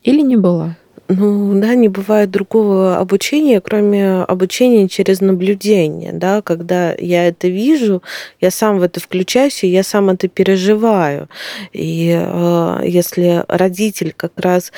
или 0.04 0.22
не 0.22 0.36
была? 0.36 0.76
Ну 1.12 1.60
да, 1.60 1.74
не 1.74 1.88
бывает 1.90 2.30
другого 2.30 2.98
обучения, 2.98 3.62
кроме 3.62 4.22
обучения 4.22 4.88
через 4.88 5.22
наблюдение, 5.22 6.12
да, 6.14 6.44
когда 6.44 6.94
я 7.00 7.28
это 7.28 7.48
вижу, 7.48 8.04
я 8.40 8.52
сам 8.52 8.78
в 8.78 8.84
это 8.84 9.00
включаюсь, 9.00 9.64
и 9.64 9.68
я 9.68 9.82
сам 9.82 10.12
это 10.12 10.28
переживаю. 10.28 11.28
И 11.74 12.16
э, 12.16 12.82
если 12.86 13.44
родитель 13.48 14.14
как 14.16 14.34
раз 14.36 14.72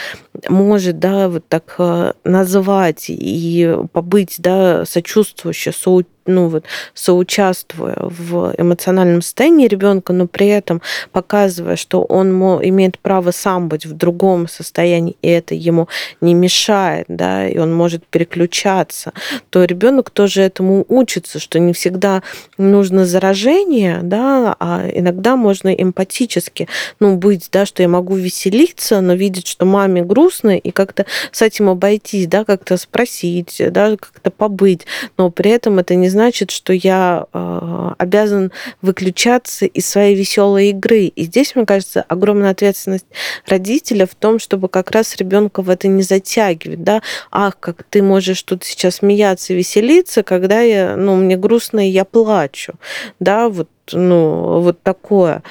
может, 0.48 1.00
да, 1.00 1.28
вот 1.30 1.48
так 1.48 1.76
э, 1.78 2.13
назвать 2.24 3.06
и 3.10 3.78
побыть, 3.91 4.36
да, 4.39 4.86
сочувствующе, 4.86 5.72
соу 5.72 6.04
ну 6.26 6.48
вот 6.48 6.65
соучаствуя 6.94 7.98
в 8.00 8.54
эмоциональном 8.58 9.22
состоянии 9.22 9.67
ребенка, 9.67 10.13
но 10.13 10.28
при 10.28 10.48
этом 10.48 10.82
показывая, 11.12 11.76
что 11.76 12.04
он 12.04 12.32
имеет 12.63 13.00
право 13.00 13.32
сам 13.32 13.67
быть 13.67 13.86
в 13.86 13.94
другом 13.94 14.48
состоянии, 14.48 15.17
и 15.22 15.28
это 15.28 15.56
ему 15.56 15.88
не 16.22 16.34
мешает, 16.34 17.06
да, 17.08 17.48
и 17.48 17.58
он 17.58 17.74
может 17.74 18.06
переключаться, 18.06 19.13
то 19.50 19.63
ребенок 19.63 20.10
тоже 20.10 20.41
этому 20.41 20.86
учится, 20.88 21.39
что 21.39 21.60
не 21.60 21.74
всегда 21.74 22.24
нужно 22.58 23.06
заражение, 23.06 24.00
да, 24.04 24.56
а 24.60 24.88
иногда 24.94 25.36
можно 25.36 25.70
эмпатически, 25.70 26.67
ну, 27.00 27.17
быть, 27.17 27.50
да, 27.52 27.65
что 27.65 27.82
я 27.82 27.89
могу 27.89 28.15
веселиться, 28.15 29.02
но 29.02 29.13
видеть, 29.13 29.48
что 29.48 29.65
маме 29.65 30.04
грустно, 30.04 30.21
и 30.30 30.72
как-то 30.72 31.06
с 31.32 31.42
этим 31.42 31.70
обойтись, 31.70 32.28
да, 32.28 32.46
как-то 32.46 32.78
спросить, 32.78 33.62
да, 33.70 33.96
как-то 33.98 34.32
побыть, 34.32 34.86
но 35.18 35.30
при 35.32 35.52
этом 35.52 35.80
это 35.80 35.96
не 35.96 36.10
значит, 36.10 36.52
что 36.52 36.74
я 36.74 37.26
э, 37.34 37.92
обязан 37.98 38.52
выключаться 38.82 39.66
из 39.66 39.88
своей 39.88 40.16
веселой 40.16 40.70
игры. 40.70 41.06
И 41.06 41.24
здесь, 41.24 41.56
мне 41.56 41.66
кажется, 41.66 42.04
огромная 42.08 42.52
ответственность 42.52 43.06
родителя 43.48 44.06
в 44.06 44.16
том, 44.16 44.40
чтобы 44.40 44.70
как 44.70 44.92
раз 44.92 45.16
ребенка 45.16 45.62
в 45.62 45.70
это 45.70 45.88
не 45.88 46.04
затягивать, 46.04 46.84
да, 46.84 47.02
ах, 47.32 47.58
как 47.60 47.84
ты 47.84 48.02
можешь 48.02 48.42
тут 48.44 48.64
сейчас 48.64 48.96
смеяться, 48.96 49.54
веселиться, 49.54 50.24
когда 50.24 50.62
я, 50.62 50.96
ну, 50.96 51.16
мне 51.16 51.38
грустно, 51.38 51.88
и 51.88 51.92
я 51.92 52.06
плачу, 52.06 52.74
да, 53.20 53.50
вот, 53.50 53.70
ну, 53.92 54.62
вот 54.62 54.82
такое. 54.82 55.44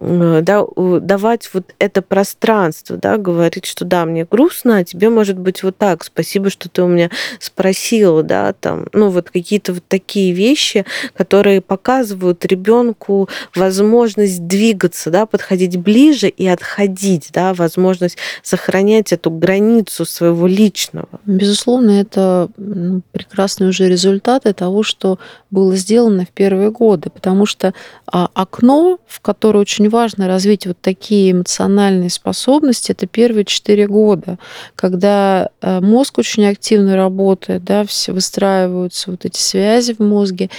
Э, 0.00 0.40
да, 0.42 0.64
давать 0.76 1.48
вот 1.52 1.72
это 1.78 2.02
пространство, 2.02 2.96
да, 2.96 3.16
говорить, 3.16 3.64
что 3.64 3.84
да, 3.84 4.04
мне 4.04 4.26
грустно, 4.28 4.78
а 4.78 4.84
тебе 4.84 5.08
может 5.08 5.38
быть 5.38 5.62
вот 5.62 5.76
так, 5.76 6.04
спасибо, 6.04 6.50
что 6.50 6.68
ты 6.68 6.82
у 6.82 6.88
меня 6.88 7.10
спросила, 7.38 8.22
да, 8.22 8.52
там, 8.54 8.86
ну 8.92 9.10
вот 9.10 9.30
какие-то 9.30 9.74
вот 9.74 9.84
такие 9.86 10.32
вещи, 10.32 10.84
которые 11.14 11.60
показывают 11.60 12.44
ребенку 12.44 13.28
возможность 13.54 14.46
двигаться, 14.46 15.10
да, 15.10 15.26
подходить 15.26 15.76
ближе 15.76 16.28
и 16.28 16.46
отходить, 16.46 17.30
да, 17.32 17.54
возможность 17.54 18.18
сохранять 18.42 19.12
эту 19.12 19.30
границу 19.30 20.04
своего 20.04 20.48
личного. 20.48 21.08
Безусловно, 21.24 22.00
это 22.00 22.48
ну, 22.56 23.02
прекрасные 23.12 23.70
уже 23.70 23.88
результаты 23.88 24.52
того, 24.54 24.82
что 24.82 25.18
было 25.50 25.76
сделано 25.76 26.24
в 26.24 26.30
первые 26.30 26.72
годы, 26.72 27.10
потому 27.10 27.46
что 27.46 27.74
а, 28.06 28.28
окно, 28.34 28.98
в 29.06 29.20
которое 29.20 29.60
очень 29.60 29.83
важно 29.88 30.28
развить 30.28 30.66
вот 30.66 30.78
такие 30.80 31.32
эмоциональные 31.32 32.10
способности, 32.10 32.92
это 32.92 33.06
первые 33.06 33.44
четыре 33.44 33.86
года, 33.86 34.38
когда 34.76 35.50
э, 35.60 35.80
мозг 35.80 36.18
очень 36.18 36.46
активно 36.46 36.96
работает, 36.96 37.64
да, 37.64 37.84
все 37.84 38.12
выстраиваются 38.12 39.10
вот 39.10 39.24
эти 39.24 39.38
связи 39.38 39.94
в 39.94 40.00
мозге, 40.00 40.50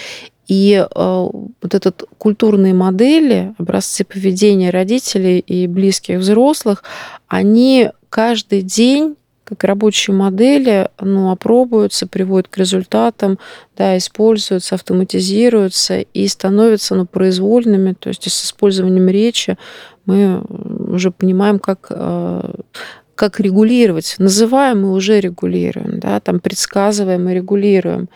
и 0.47 0.73
э, 0.73 0.85
вот 0.95 1.73
этот 1.73 2.03
культурные 2.17 2.73
модели, 2.73 3.53
образцы 3.57 4.03
поведения 4.03 4.69
родителей 4.69 5.39
и 5.39 5.67
близких 5.67 6.19
взрослых, 6.19 6.83
они 7.27 7.89
каждый 8.09 8.61
день 8.61 9.15
как 9.45 9.63
рабочие 9.63 10.15
модели 10.15 10.89
ну, 10.99 11.31
опробуются, 11.31 12.07
приводят 12.07 12.47
к 12.47 12.57
результатам, 12.57 13.39
да, 13.77 13.95
используются, 13.97 14.75
автоматизируются 14.75 15.99
и 16.01 16.27
становятся 16.27 16.95
ну, 16.95 17.05
произвольными. 17.05 17.93
То 17.93 18.09
есть 18.09 18.29
с 18.29 18.45
использованием 18.45 19.07
речи 19.07 19.57
мы 20.05 20.41
уже 20.41 21.11
понимаем, 21.11 21.59
как 21.59 21.87
э, 21.89 22.53
как 23.13 23.39
регулировать. 23.39 24.15
Называем 24.17 24.81
мы 24.81 24.91
уже 24.91 25.19
регулируем, 25.19 25.99
да, 25.99 26.19
там 26.19 26.39
предсказываем 26.39 27.29
и 27.29 27.33
регулируем. 27.33 28.09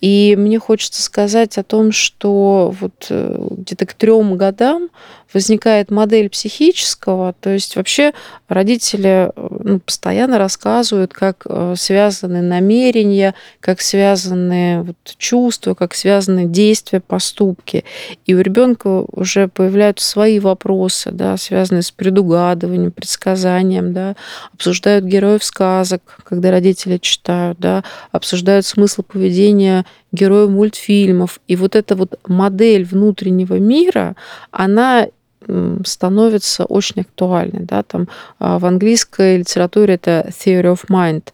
И 0.00 0.34
мне 0.38 0.58
хочется 0.58 1.02
сказать 1.02 1.56
о 1.58 1.62
том, 1.62 1.90
что 1.90 2.74
вот 2.80 3.06
э, 3.10 3.48
где-то 3.50 3.86
к 3.86 3.94
трем 3.94 4.36
годам 4.36 4.90
возникает 5.32 5.90
модель 5.90 6.30
психического, 6.30 7.34
то 7.40 7.50
есть 7.50 7.76
вообще 7.76 8.12
родители 8.48 9.30
э, 9.34 9.48
ну, 9.64 9.80
постоянно 9.80 10.38
рассказывают, 10.38 11.12
как 11.12 11.42
э, 11.46 11.74
связаны 11.76 12.42
намерения, 12.42 13.34
как 13.60 13.80
связаны 13.80 14.82
вот, 14.82 14.96
чувства, 15.18 15.74
как 15.74 15.94
связаны 15.94 16.46
действия, 16.46 17.00
поступки. 17.00 17.84
И 18.24 18.34
у 18.34 18.40
ребенка 18.40 19.04
уже 19.12 19.48
появляются 19.48 20.08
свои 20.08 20.38
вопросы, 20.38 21.10
да, 21.10 21.36
связанные 21.36 21.82
с 21.82 21.90
предугадыванием, 21.90 22.92
предсказанием, 22.92 23.92
да, 23.92 24.16
обсуждают 24.54 25.04
героев 25.04 25.42
сказок, 25.44 26.02
когда 26.24 26.50
родители 26.50 26.98
читают, 26.98 27.58
да, 27.58 27.84
обсуждают 28.12 28.64
смысл 28.64 29.02
поведения 29.02 29.84
героев 30.12 30.50
мультфильмов. 30.50 31.40
И 31.46 31.56
вот 31.56 31.76
эта 31.76 31.94
вот 31.94 32.18
модель 32.26 32.84
внутреннего 32.84 33.54
мира, 33.54 34.16
она 34.50 35.08
становится 35.84 36.64
очень 36.64 37.02
актуальной. 37.02 37.60
Да? 37.60 37.82
Там, 37.82 38.08
а, 38.38 38.58
в 38.58 38.66
английской 38.66 39.38
литературе 39.38 39.94
это 39.94 40.28
theory 40.30 40.74
of 40.74 40.86
mind. 40.90 41.28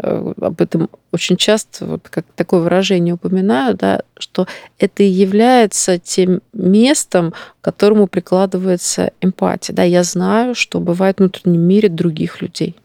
Э, 0.00 0.32
об 0.40 0.60
этом 0.60 0.90
очень 1.12 1.36
часто 1.36 1.86
вот 1.86 2.08
как 2.08 2.26
такое 2.36 2.60
выражение 2.60 3.14
упоминаю, 3.14 3.74
да, 3.74 4.02
что 4.18 4.46
это 4.78 5.02
и 5.02 5.06
является 5.06 5.98
тем 5.98 6.42
местом, 6.52 7.32
к 7.60 7.64
которому 7.64 8.06
прикладывается 8.06 9.12
эмпатия. 9.22 9.74
Да, 9.74 9.82
я 9.82 10.02
знаю, 10.02 10.54
что 10.54 10.80
бывает 10.80 11.16
в 11.16 11.20
внутреннем 11.20 11.62
мире 11.62 11.88
других 11.88 12.42
людей. 12.42 12.76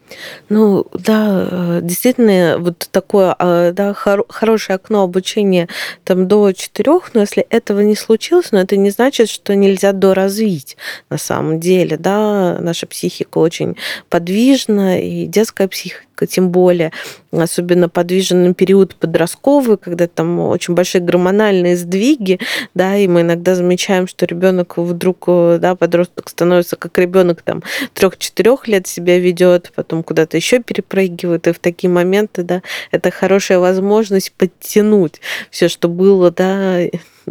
Ну 0.50 0.86
да, 0.94 1.48
э, 1.52 1.80
действительно, 1.84 2.58
вот 2.60 2.88
такое 2.92 3.36
а, 3.38 3.72
да, 3.72 3.94
хор- 3.94 4.26
хорошее 4.30 4.76
окно 4.76 5.04
обучения 5.04 5.68
там 6.04 6.28
до 6.28 6.52
четырех, 6.52 7.14
но 7.14 7.22
если 7.22 7.44
этого 7.50 7.82
не 7.82 7.96
случилось, 7.96 8.52
но 8.52 8.60
это 8.60 8.78
не 8.78 8.92
значит, 8.92 9.30
что 9.30 9.56
нельзя 9.56 9.92
доразвить 9.92 10.78
на 11.10 11.18
самом 11.18 11.60
деле. 11.60 11.98
Да? 11.98 12.58
Наша 12.60 12.86
психика 12.86 13.40
очень 13.40 13.76
подвижна, 14.10 15.00
и 15.00 15.26
детская 15.26 15.68
психика 15.68 16.04
тем 16.28 16.50
более, 16.50 16.92
особенно 17.32 17.90
подвижный 17.90 18.54
период 18.54 18.96
подростковый, 18.96 19.78
когда 19.78 20.08
там 20.08 20.40
очень 20.40 20.74
большие 20.74 21.02
гормональные 21.02 21.76
сдвиги, 21.78 22.40
да, 22.74 22.96
и 22.96 23.08
мы 23.08 23.22
иногда 23.22 23.56
замечаем, 23.56 24.08
что 24.08 24.26
ребенок 24.26 24.78
вдруг, 24.78 25.26
да, 25.28 25.76
подросток 25.76 26.30
становится 26.30 26.76
как 26.76 26.98
ребенок 26.98 27.42
там 27.42 27.64
трех-четырех 27.94 28.68
лет 28.68 28.88
себя 28.88 29.20
ведет, 29.20 29.72
потом 29.76 30.04
куда-то 30.04 30.38
еще 30.38 30.60
перепрыгивает, 30.60 31.48
и 31.48 31.52
в 31.52 31.60
такие 31.60 31.90
моменты, 31.90 32.44
да, 32.44 32.62
это 32.92 33.12
хорошая 33.12 33.60
возможность 33.60 34.32
подтянуть 34.34 35.20
все, 35.50 35.68
что 35.68 35.88
было, 35.88 36.32
да, 36.32 36.80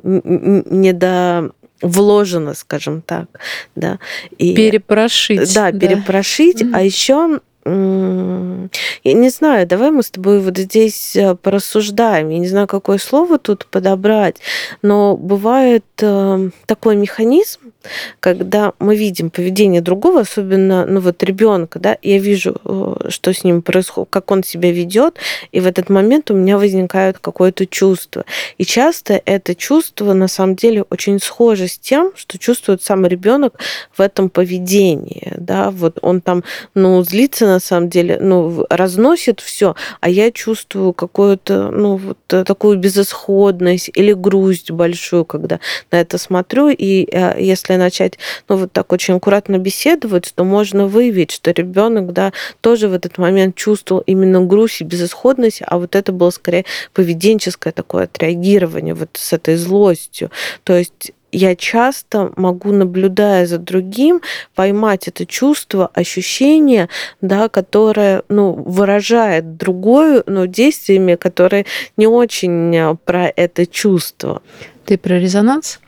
не 0.02 0.92
до 0.92 1.50
вложено, 1.82 2.54
скажем 2.54 3.02
так, 3.02 3.26
да. 3.74 3.98
И, 4.38 4.54
перепрошить. 4.54 5.52
Да, 5.54 5.72
перепрошить, 5.72 6.70
да. 6.70 6.78
а 6.78 6.82
еще 6.82 7.40
я 7.64 9.12
не 9.12 9.28
знаю, 9.28 9.66
давай 9.66 9.90
мы 9.90 10.02
с 10.02 10.10
тобой 10.10 10.40
вот 10.40 10.58
здесь 10.58 11.14
э, 11.14 11.36
порассуждаем. 11.36 12.28
Я 12.28 12.38
не 12.38 12.48
знаю, 12.48 12.66
какое 12.66 12.98
слово 12.98 13.38
тут 13.38 13.66
подобрать, 13.66 14.36
но 14.82 15.16
бывает 15.16 15.84
э, 16.00 16.50
такой 16.66 16.96
механизм, 16.96 17.71
когда 18.20 18.72
мы 18.78 18.96
видим 18.96 19.30
поведение 19.30 19.80
другого, 19.80 20.20
особенно 20.20 20.86
ну 20.86 21.00
вот 21.00 21.22
ребенка, 21.22 21.78
да, 21.78 21.96
я 22.02 22.18
вижу, 22.18 22.56
э, 22.64 23.08
что 23.08 23.32
с 23.32 23.44
ним 23.44 23.62
происходит, 23.62 24.10
как 24.10 24.30
он 24.30 24.44
себя 24.44 24.72
ведет, 24.72 25.16
и 25.52 25.60
в 25.60 25.66
этот 25.66 25.88
момент 25.88 26.30
у 26.30 26.34
меня 26.34 26.58
возникает 26.58 27.18
какое-то 27.18 27.66
чувство. 27.66 28.24
И 28.58 28.64
часто 28.64 29.20
это 29.24 29.54
чувство 29.54 30.12
на 30.12 30.28
самом 30.28 30.56
деле 30.56 30.84
очень 30.90 31.20
схоже 31.20 31.68
с 31.68 31.78
тем, 31.78 32.12
что 32.16 32.38
чувствует 32.38 32.82
сам 32.82 33.06
ребенок 33.06 33.58
в 33.96 34.00
этом 34.00 34.30
поведении, 34.30 35.32
да, 35.36 35.70
вот 35.70 35.98
он 36.02 36.20
там, 36.20 36.44
ну, 36.74 37.02
злится 37.02 37.46
на 37.46 37.60
самом 37.60 37.88
деле, 37.88 38.18
ну, 38.20 38.66
разносит 38.70 39.40
все, 39.40 39.74
а 40.00 40.08
я 40.08 40.30
чувствую 40.30 40.92
какую-то, 40.92 41.70
ну, 41.70 41.96
вот 41.96 42.18
э, 42.30 42.44
такую 42.44 42.78
безысходность 42.78 43.90
или 43.94 44.12
грусть 44.12 44.70
большую, 44.70 45.24
когда 45.24 45.60
на 45.90 46.00
это 46.00 46.18
смотрю. 46.18 46.68
И 46.68 47.08
э, 47.10 47.42
если 47.72 47.82
начать, 47.82 48.18
ну, 48.48 48.56
вот 48.56 48.72
так 48.72 48.92
очень 48.92 49.14
аккуратно 49.14 49.58
беседовать, 49.58 50.32
то 50.34 50.44
можно 50.44 50.86
выявить, 50.86 51.30
что 51.30 51.50
ребенок, 51.50 52.12
да, 52.12 52.32
тоже 52.60 52.88
в 52.88 52.94
этот 52.94 53.18
момент 53.18 53.56
чувствовал 53.56 54.02
именно 54.06 54.40
грусть 54.40 54.80
и 54.80 54.84
безысходность, 54.84 55.62
а 55.66 55.78
вот 55.78 55.96
это 55.96 56.12
было 56.12 56.30
скорее 56.30 56.64
поведенческое 56.94 57.72
такое 57.72 58.04
отреагирование 58.04 58.94
вот 58.94 59.10
с 59.14 59.32
этой 59.32 59.56
злостью. 59.56 60.30
То 60.64 60.76
есть 60.76 61.12
я 61.34 61.56
часто 61.56 62.30
могу, 62.36 62.72
наблюдая 62.72 63.46
за 63.46 63.58
другим, 63.58 64.20
поймать 64.54 65.08
это 65.08 65.24
чувство, 65.24 65.90
ощущение, 65.94 66.88
да, 67.22 67.48
которое 67.48 68.22
ну, 68.28 68.52
выражает 68.52 69.56
другое, 69.56 70.22
но 70.26 70.44
действиями, 70.44 71.14
которые 71.14 71.64
не 71.96 72.06
очень 72.06 72.76
а, 72.76 72.96
про 72.96 73.32
это 73.34 73.66
чувство. 73.66 74.42
Ты 74.84 74.98
про 74.98 75.18
резонанс? 75.18 75.80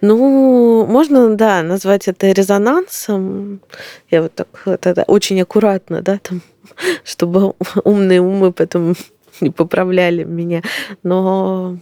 Ну, 0.00 0.86
можно, 0.86 1.34
да, 1.36 1.62
назвать 1.62 2.08
это 2.08 2.30
резонансом. 2.30 3.60
Я 4.10 4.22
вот 4.22 4.34
так 4.34 4.48
это 4.66 5.04
очень 5.06 5.40
аккуратно, 5.40 6.02
да, 6.02 6.18
там, 6.22 6.42
чтобы 7.04 7.54
умные 7.84 8.20
умы 8.20 8.52
потом 8.52 8.94
не 9.40 9.50
поправляли 9.50 10.24
меня. 10.24 10.62
Но 11.02 11.76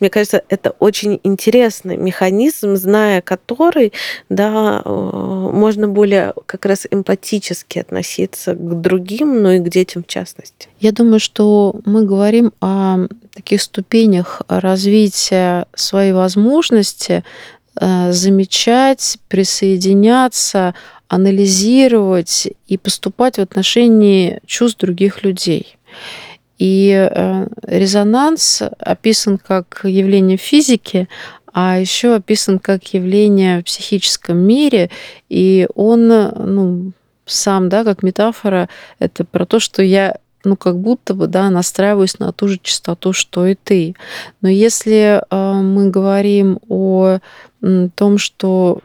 мне 0.00 0.10
кажется, 0.10 0.42
это 0.48 0.74
очень 0.78 1.20
интересный 1.22 1.96
механизм, 1.96 2.76
зная 2.76 3.20
который, 3.20 3.92
да, 4.28 4.82
э, 4.84 4.90
можно 4.90 5.88
более 5.88 6.34
как 6.46 6.66
раз 6.66 6.86
эмпатически 6.90 7.78
относиться 7.78 8.54
к 8.54 8.80
другим, 8.80 9.42
ну 9.42 9.50
и 9.50 9.58
к 9.60 9.68
детям 9.68 10.02
в 10.02 10.06
частности. 10.06 10.68
Я 10.80 10.92
думаю, 10.92 11.20
что 11.20 11.76
мы 11.84 12.04
говорим 12.04 12.52
о 12.60 13.06
таких 13.34 13.62
ступенях 13.62 14.42
развития 14.48 15.66
своей 15.74 16.12
возможности 16.12 17.22
э, 17.80 18.12
замечать, 18.12 19.18
присоединяться, 19.28 20.74
анализировать 21.08 22.48
и 22.68 22.78
поступать 22.78 23.36
в 23.36 23.40
отношении 23.40 24.40
чувств 24.46 24.80
других 24.80 25.22
людей. 25.24 25.76
И 26.60 26.90
э, 26.92 27.46
резонанс 27.62 28.62
описан 28.78 29.38
как 29.38 29.80
явление 29.84 30.36
физики, 30.36 31.08
а 31.54 31.78
еще 31.78 32.14
описан 32.14 32.58
как 32.58 32.92
явление 32.92 33.60
в 33.60 33.64
психическом 33.64 34.36
мире, 34.36 34.90
и 35.30 35.66
он, 35.74 36.08
ну, 36.08 36.92
сам, 37.24 37.70
да, 37.70 37.82
как 37.82 38.02
метафора, 38.02 38.68
это 38.98 39.24
про 39.24 39.46
то, 39.46 39.58
что 39.58 39.82
я 39.82 40.18
ну, 40.44 40.54
как 40.54 40.78
будто 40.78 41.14
бы, 41.14 41.28
да, 41.28 41.48
настраиваюсь 41.48 42.18
на 42.18 42.30
ту 42.32 42.48
же 42.48 42.58
частоту, 42.62 43.14
что 43.14 43.46
и 43.46 43.54
ты. 43.54 43.94
Но 44.42 44.48
если 44.50 45.22
э, 45.22 45.52
мы 45.62 45.88
говорим 45.88 46.58
о 46.68 47.20
том, 47.94 48.18
что 48.18 48.80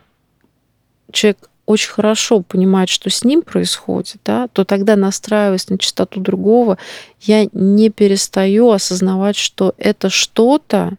человек 1.12 1.50
очень 1.66 1.92
хорошо 1.92 2.42
понимает, 2.42 2.90
что 2.90 3.10
с 3.10 3.24
ним 3.24 3.42
происходит, 3.42 4.18
да, 4.24 4.48
то 4.50 4.66
тогда, 4.66 4.96
настраиваясь 4.96 5.70
на 5.70 5.78
частоту 5.78 6.20
другого, 6.20 6.78
я 7.22 7.48
не 7.54 7.90
перестаю 7.90 8.72
осознавать, 8.72 9.36
что 9.36 9.74
это 9.78 10.10
что-то, 10.10 10.94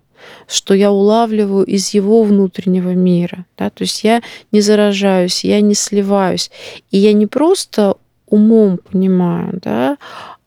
что 0.48 0.74
я 0.74 0.90
улавливаю 0.90 1.64
из 1.64 1.90
его 1.90 2.22
внутреннего 2.22 2.90
мира. 2.94 3.46
Да? 3.56 3.70
То 3.70 3.82
есть 3.82 4.02
я 4.02 4.22
не 4.50 4.60
заражаюсь, 4.60 5.44
я 5.44 5.60
не 5.60 5.74
сливаюсь. 5.74 6.50
И 6.90 6.98
я 6.98 7.12
не 7.12 7.26
просто 7.26 7.96
умом 8.26 8.78
понимаю, 8.78 9.60
да, 9.62 9.98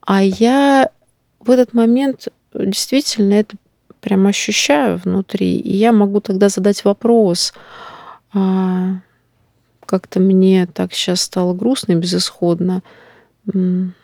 а 0.01 0.21
я 0.21 0.89
в 1.39 1.49
этот 1.49 1.73
момент 1.73 2.27
действительно 2.53 3.35
это 3.35 3.55
прям 4.01 4.27
ощущаю 4.27 4.97
внутри. 4.97 5.57
И 5.57 5.75
я 5.75 5.91
могу 5.91 6.19
тогда 6.19 6.49
задать 6.49 6.83
вопрос, 6.83 7.53
а, 8.33 8.99
как-то 9.89 10.19
мне 10.19 10.67
так 10.67 10.93
сейчас 10.93 11.21
стало 11.21 11.55
грустно 11.55 11.93
и 11.93 11.95
безысходно. 11.95 12.83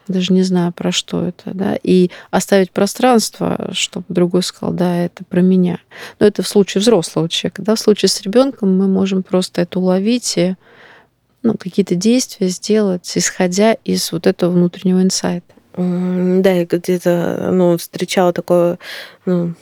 Даже 0.07 0.33
не 0.33 0.41
знаю, 0.41 0.73
про 0.73 0.91
что 0.91 1.23
это, 1.23 1.51
да, 1.53 1.77
и 1.83 2.09
оставить 2.31 2.71
пространство, 2.71 3.69
чтобы 3.73 4.05
другой 4.09 4.41
сказал, 4.41 4.73
да, 4.73 4.97
это 4.97 5.23
про 5.23 5.41
меня. 5.41 5.77
Но 6.19 6.25
это 6.25 6.41
в 6.41 6.47
случае 6.47 6.81
взрослого 6.81 7.29
человека, 7.29 7.61
да, 7.61 7.75
в 7.75 7.79
случае 7.79 8.09
с 8.09 8.19
ребенком 8.23 8.75
мы 8.75 8.87
можем 8.87 9.21
просто 9.21 9.61
это 9.61 9.79
уловить 9.79 10.33
и 10.37 10.55
ну, 11.43 11.53
какие-то 11.53 11.93
действия 11.93 12.47
сделать, 12.47 13.11
исходя 13.15 13.73
из 13.73 14.11
вот 14.11 14.25
этого 14.25 14.51
внутреннего 14.51 15.03
инсайта. 15.03 15.53
Да, 15.77 16.51
я 16.51 16.65
где-то 16.65 17.49
ну, 17.53 17.77
встречала 17.77 18.33
такое 18.33 18.79
ну, 19.27 19.53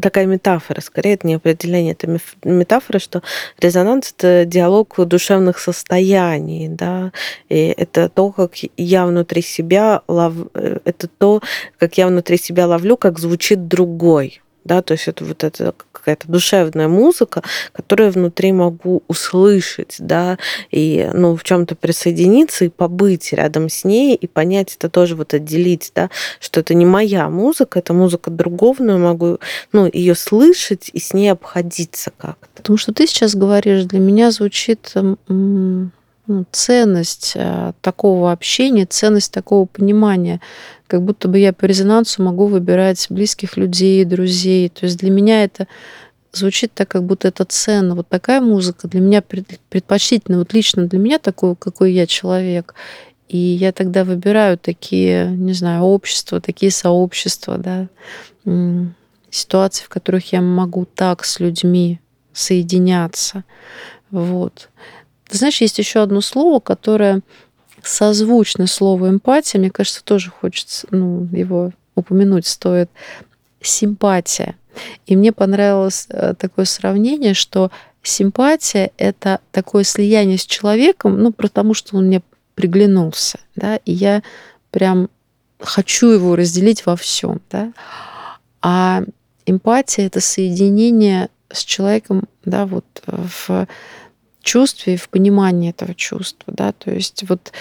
такая 0.00 0.26
метафора, 0.26 0.80
скорее 0.80 1.14
это 1.14 1.26
не 1.26 1.34
определение, 1.34 1.92
это 1.92 2.18
метафора, 2.44 2.98
что 2.98 3.22
резонанс 3.58 4.14
это 4.16 4.44
диалог 4.44 4.94
душевных 5.06 5.58
состояний, 5.58 6.68
да, 6.68 7.12
и 7.48 7.74
это 7.76 8.08
то, 8.08 8.30
как 8.30 8.52
я 8.76 9.06
внутри 9.06 9.42
себя 9.42 10.02
лов... 10.08 10.34
Э, 10.54 10.78
это 10.84 11.08
то, 11.08 11.40
как 11.78 11.98
я 11.98 12.06
внутри 12.06 12.36
себя 12.38 12.66
ловлю, 12.66 12.96
как 12.96 13.18
звучит 13.18 13.68
другой 13.68 14.40
да, 14.66 14.82
то 14.82 14.92
есть 14.92 15.08
это 15.08 15.24
вот 15.24 15.44
это 15.44 15.74
какая-то 15.92 16.28
душевная 16.28 16.88
музыка, 16.88 17.42
которую 17.72 18.10
внутри 18.10 18.52
могу 18.52 19.02
услышать, 19.08 19.96
да, 19.98 20.38
и, 20.70 21.08
ну, 21.12 21.36
в 21.36 21.44
чем-то 21.44 21.74
присоединиться 21.74 22.64
и 22.64 22.68
побыть 22.68 23.32
рядом 23.32 23.68
с 23.68 23.84
ней 23.84 24.14
и 24.14 24.26
понять 24.26 24.76
это 24.76 24.88
тоже 24.88 25.16
вот 25.16 25.34
отделить, 25.34 25.92
да, 25.94 26.10
что 26.40 26.60
это 26.60 26.74
не 26.74 26.86
моя 26.86 27.28
музыка, 27.28 27.78
это 27.78 27.92
музыка 27.92 28.30
другого, 28.30 28.76
но 28.80 28.92
я 28.92 28.98
могу, 28.98 29.38
ну, 29.72 29.88
ее 29.92 30.14
слышать 30.14 30.90
и 30.92 30.98
с 30.98 31.12
ней 31.12 31.30
обходиться 31.30 32.10
как-то. 32.16 32.48
Потому 32.56 32.76
что 32.76 32.92
ты 32.92 33.06
сейчас 33.06 33.34
говоришь, 33.34 33.84
для 33.84 34.00
меня 34.00 34.30
звучит 34.30 34.92
ну, 36.26 36.44
ценность 36.50 37.32
э, 37.36 37.72
такого 37.80 38.32
общения, 38.32 38.86
ценность 38.86 39.32
такого 39.32 39.66
понимания, 39.66 40.40
как 40.86 41.02
будто 41.02 41.28
бы 41.28 41.38
я 41.38 41.52
по 41.52 41.64
резонансу 41.64 42.22
могу 42.22 42.46
выбирать 42.46 43.06
близких 43.10 43.56
людей, 43.56 44.04
друзей. 44.04 44.68
То 44.68 44.86
есть 44.86 44.98
для 44.98 45.10
меня 45.10 45.44
это 45.44 45.66
звучит 46.32 46.72
так, 46.74 46.88
как 46.88 47.04
будто 47.04 47.28
это 47.28 47.44
ценно. 47.44 47.94
Вот 47.94 48.08
такая 48.08 48.40
музыка 48.40 48.88
для 48.88 49.00
меня 49.00 49.22
предпочтительна, 49.22 50.38
вот 50.38 50.52
лично 50.52 50.86
для 50.86 50.98
меня 50.98 51.18
такой, 51.18 51.56
какой 51.56 51.92
я 51.92 52.06
человек. 52.06 52.74
И 53.28 53.38
я 53.38 53.72
тогда 53.72 54.04
выбираю 54.04 54.56
такие, 54.56 55.28
не 55.30 55.52
знаю, 55.52 55.82
общества, 55.82 56.40
такие 56.40 56.70
сообщества, 56.70 57.58
да, 57.58 57.88
ситуации, 59.30 59.84
в 59.84 59.88
которых 59.88 60.32
я 60.32 60.40
могу 60.40 60.84
так 60.84 61.24
с 61.24 61.40
людьми 61.40 62.00
соединяться. 62.32 63.44
Вот. 64.10 64.68
Ты 65.28 65.38
знаешь, 65.38 65.60
есть 65.60 65.78
еще 65.78 66.02
одно 66.02 66.20
слово, 66.20 66.60
которое 66.60 67.22
созвучно 67.82 68.66
слову 68.66 69.08
эмпатия. 69.08 69.60
Мне 69.60 69.70
кажется, 69.70 70.04
тоже 70.04 70.30
хочется 70.30 70.86
ну, 70.90 71.28
его 71.32 71.72
упомянуть 71.94 72.46
стоит. 72.46 72.90
Симпатия. 73.60 74.54
И 75.06 75.16
мне 75.16 75.32
понравилось 75.32 76.06
э, 76.10 76.34
такое 76.38 76.66
сравнение, 76.66 77.34
что 77.34 77.70
симпатия— 78.02 78.92
это 78.96 79.40
такое 79.50 79.84
слияние 79.84 80.38
с 80.38 80.44
человеком, 80.44 81.20
ну, 81.20 81.32
потому 81.32 81.74
что 81.74 81.96
он 81.96 82.06
мне 82.06 82.22
приглянулся, 82.54 83.38
да, 83.54 83.76
и 83.76 83.92
я 83.92 84.22
прям 84.70 85.10
хочу 85.58 86.08
его 86.08 86.36
разделить 86.36 86.86
во 86.86 86.96
всем, 86.96 87.40
да. 87.50 87.72
А 88.62 89.02
эмпатия— 89.46 90.06
это 90.06 90.20
соединение 90.20 91.28
с 91.50 91.64
человеком, 91.64 92.24
да, 92.44 92.66
вот 92.66 92.84
в 93.06 93.66
чувстве, 94.46 94.96
в 94.96 95.08
понимании 95.08 95.70
этого 95.70 95.94
чувства, 95.94 96.54
да, 96.56 96.72
то 96.72 96.90
есть 96.90 97.24
вот 97.28 97.52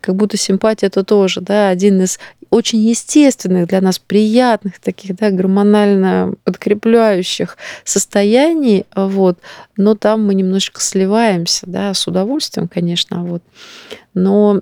как 0.00 0.16
будто 0.16 0.36
симпатия 0.36 0.86
это 0.88 1.04
тоже, 1.04 1.40
да, 1.40 1.68
один 1.68 2.02
из 2.02 2.18
очень 2.50 2.80
естественных 2.80 3.68
для 3.68 3.80
нас, 3.80 3.98
приятных 3.98 4.80
таких, 4.80 5.16
да, 5.16 5.30
гормонально 5.30 6.34
подкрепляющих 6.44 7.56
состояний, 7.84 8.84
вот, 8.94 9.38
но 9.76 9.94
там 9.94 10.26
мы 10.26 10.34
немножечко 10.34 10.80
сливаемся, 10.80 11.66
да, 11.66 11.94
с 11.94 12.06
удовольствием, 12.06 12.68
конечно, 12.68 13.24
вот, 13.24 13.42
но 14.12 14.60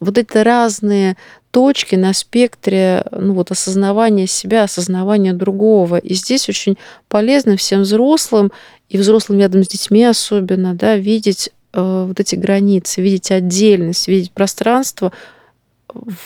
вот 0.00 0.18
эти 0.18 0.36
разные 0.38 1.16
точки 1.54 1.94
на 1.94 2.12
спектре 2.12 3.04
ну, 3.12 3.32
вот, 3.32 3.52
осознавания 3.52 4.26
себя, 4.26 4.64
осознавания 4.64 5.32
другого. 5.32 5.98
И 5.98 6.12
здесь 6.14 6.48
очень 6.48 6.76
полезно 7.08 7.56
всем 7.56 7.82
взрослым 7.82 8.50
и 8.88 8.98
взрослым 8.98 9.38
рядом 9.38 9.62
с 9.62 9.68
детьми 9.68 10.04
особенно, 10.04 10.74
да, 10.74 10.96
видеть 10.96 11.50
э, 11.72 12.04
вот 12.08 12.18
эти 12.18 12.34
границы, 12.34 13.02
видеть 13.02 13.30
отдельность, 13.30 14.08
видеть 14.08 14.32
пространство 14.32 15.12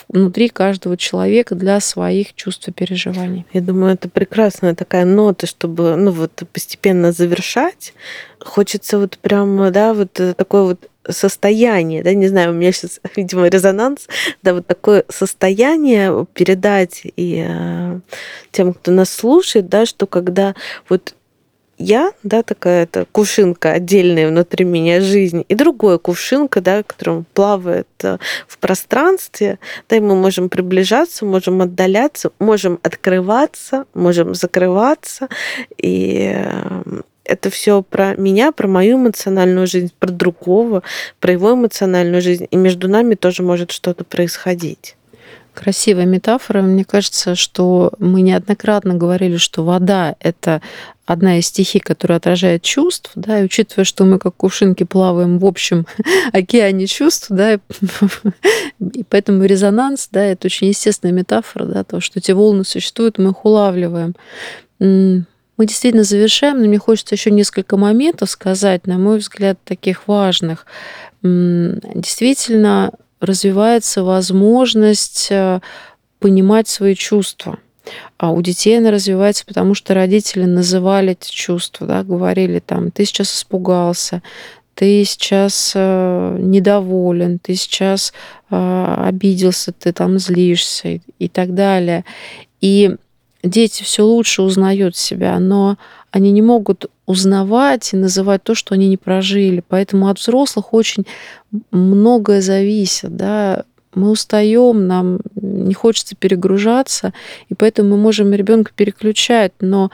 внутри 0.09 0.49
каждого 0.49 0.97
человека 0.97 1.55
для 1.55 1.81
своих 1.81 2.35
чувств 2.35 2.69
и 2.69 2.73
переживаний. 2.73 3.47
Я 3.53 3.61
думаю, 3.61 3.95
это 3.95 4.09
прекрасная 4.09 4.75
такая 4.75 5.05
нота, 5.05 5.47
чтобы 5.47 5.97
ну, 5.97 6.11
вот, 6.11 6.43
постепенно 6.53 7.13
завершать. 7.13 7.95
Хочется 8.41 8.99
вот 8.99 9.19
прям, 9.19 9.73
да, 9.73 9.95
вот 9.95 10.13
такое 10.13 10.63
вот 10.63 10.89
состояние, 11.11 12.03
да, 12.03 12.13
не 12.13 12.29
знаю, 12.29 12.51
у 12.51 12.55
меня 12.55 12.73
сейчас, 12.73 13.01
видимо, 13.17 13.49
резонанс, 13.49 14.09
да, 14.43 14.55
вот 14.55 14.67
такое 14.67 15.05
состояние 15.09 16.27
передать 16.35 17.03
и 17.17 17.45
э, 17.47 18.01
тем, 18.51 18.75
кто 18.75 18.91
нас 18.93 19.11
слушает, 19.11 19.69
да, 19.69 19.87
что 19.87 20.07
когда 20.07 20.55
вот 20.89 21.15
я, 21.79 22.13
да, 22.23 22.43
такая-то 22.43 23.07
кувшинка 23.11 23.73
отдельная 23.73 24.29
внутри 24.29 24.65
меня 24.65 25.01
жизнь, 25.01 25.45
и 25.49 25.55
другая 25.55 25.99
кувшинка, 25.99 26.61
да, 26.61 26.83
которая 26.83 27.25
плавает 27.35 27.89
э, 28.03 28.19
в 28.47 28.59
пространстве, 28.59 29.59
да, 29.89 29.97
и 29.97 30.01
мы 30.01 30.15
можем 30.17 30.49
приближаться, 30.49 31.25
можем 31.25 31.63
отдаляться, 31.63 32.33
можем 32.39 32.79
открываться, 32.83 33.87
можем 33.95 34.35
закрываться, 34.35 35.29
и 35.77 36.35
э, 36.35 36.83
это 37.25 37.51
все 37.51 37.83
про 37.83 38.15
меня, 38.17 38.53
про 38.53 38.67
мою 38.67 38.97
эмоциональную 38.97 39.67
жизнь, 39.67 39.93
про 39.99 40.11
другого, 40.11 40.83
про 41.21 41.33
его 41.33 41.55
эмоциональную 41.55 42.23
жизнь, 42.23 42.49
и 42.51 42.57
между 42.57 42.89
нами 42.89 43.15
тоже 43.15 43.43
может 43.43 43.71
что-то 43.71 44.05
происходить. 44.05 44.98
Красивая 45.59 46.07
метафора. 46.07 46.63
Мне 46.63 46.85
кажется, 46.85 47.35
что 47.35 47.93
мы 47.99 48.21
неоднократно 48.21 48.95
говорили, 48.95 49.39
что 49.39 49.65
вода— 49.65 50.15
это 50.21 50.63
одна 51.05 51.41
из 51.41 51.49
стихий, 51.49 51.81
которая 51.81 52.19
отражает 52.19 52.63
чувств, 52.63 53.11
да, 53.17 53.41
и 53.41 53.45
учитывая, 53.45 53.85
что 53.85 54.05
мы 54.05 54.21
как 54.21 54.37
кувшинки 54.37 54.85
плаваем 54.85 55.41
в 55.41 55.45
общем 55.45 55.85
океане 56.33 56.87
чувств, 56.87 57.27
да, 57.31 57.55
и 58.79 59.05
поэтому 59.09 59.45
резонанс, 59.47 60.09
да, 60.13 60.23
это 60.23 60.47
очень 60.47 60.69
естественная 60.69 61.13
метафора, 61.13 61.65
да, 61.65 61.83
то, 61.83 62.01
что 62.01 62.21
эти 62.21 62.31
волны 62.31 62.63
существуют, 62.65 63.19
мы 63.19 63.31
их 63.31 63.45
улавливаем. 63.45 64.15
Мы 64.79 65.25
действительно 65.59 66.05
завершаем, 66.05 66.61
но 66.61 66.69
мне 66.69 66.79
хочется 66.79 67.17
еще 67.17 67.33
несколько 67.33 67.77
моментов 67.77 68.31
сказать, 68.31 68.87
на 68.87 68.97
мой 68.97 69.19
взгляд, 69.19 69.59
таких 69.65 70.07
важных. 70.07 70.67
Действительно, 71.25 72.93
развивается 73.21 74.03
возможность 74.03 75.29
э, 75.31 75.61
понимать 76.19 76.69
свои 76.69 76.95
чувства. 76.95 77.59
А 78.19 78.33
у 78.33 78.43
детей 78.43 78.79
она 78.79 78.91
развивается, 78.91 79.47
потому 79.47 79.75
что 79.75 79.95
родители 79.95 80.45
называли 80.45 81.13
эти 81.13 81.31
чувства, 81.31 81.87
да, 81.87 82.03
говорили 82.03 82.59
там, 82.59 82.91
ты 82.91 83.05
сейчас 83.05 83.35
испугался, 83.35 84.23
ты 84.75 85.05
сейчас 85.05 85.73
э, 85.75 86.37
недоволен, 86.39 87.39
ты 87.39 87.55
сейчас 87.55 88.13
э, 88.51 88.95
обиделся, 89.07 89.73
ты 89.73 89.93
там 89.93 90.19
злишься 90.19 90.89
и, 90.89 91.01
и 91.19 91.29
так 91.29 91.55
далее. 91.55 92.05
И 92.61 92.95
дети 93.43 93.83
все 93.83 94.05
лучше 94.05 94.43
узнают 94.43 94.97
себя, 94.97 95.39
но 95.39 95.79
они 96.11 96.31
не 96.31 96.43
могут 96.43 96.91
узнавать 97.07 97.93
и 97.93 97.97
называть 97.97 98.43
то, 98.43 98.55
что 98.55 98.75
они 98.75 98.89
не 98.89 98.97
прожили. 98.97 99.63
Поэтому 99.67 100.09
от 100.09 100.19
взрослых 100.19 100.73
очень 100.73 101.07
многое 101.71 102.41
зависит. 102.41 103.17
Да? 103.17 103.65
Мы 103.95 104.11
устаем, 104.11 104.87
нам 104.87 105.21
не 105.35 105.75
хочется 105.75 106.15
перегружаться, 106.17 107.13
и 107.49 107.55
поэтому 107.55 107.91
мы 107.91 107.97
можем 107.97 108.33
ребенка 108.33 108.73
переключать, 108.75 109.53
но 109.61 109.91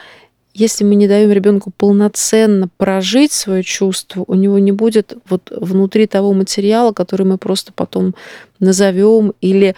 если 0.52 0.84
мы 0.84 0.94
не 0.94 1.08
даем 1.08 1.32
ребенку 1.32 1.72
полноценно 1.76 2.68
прожить 2.76 3.32
свое 3.32 3.64
чувство, 3.64 4.24
у 4.26 4.34
него 4.34 4.58
не 4.60 4.70
будет 4.70 5.16
вот 5.28 5.50
внутри 5.50 6.06
того 6.06 6.32
материала, 6.32 6.92
который 6.92 7.26
мы 7.26 7.38
просто 7.38 7.72
потом 7.72 8.14
назовем, 8.60 9.34
или 9.40 9.74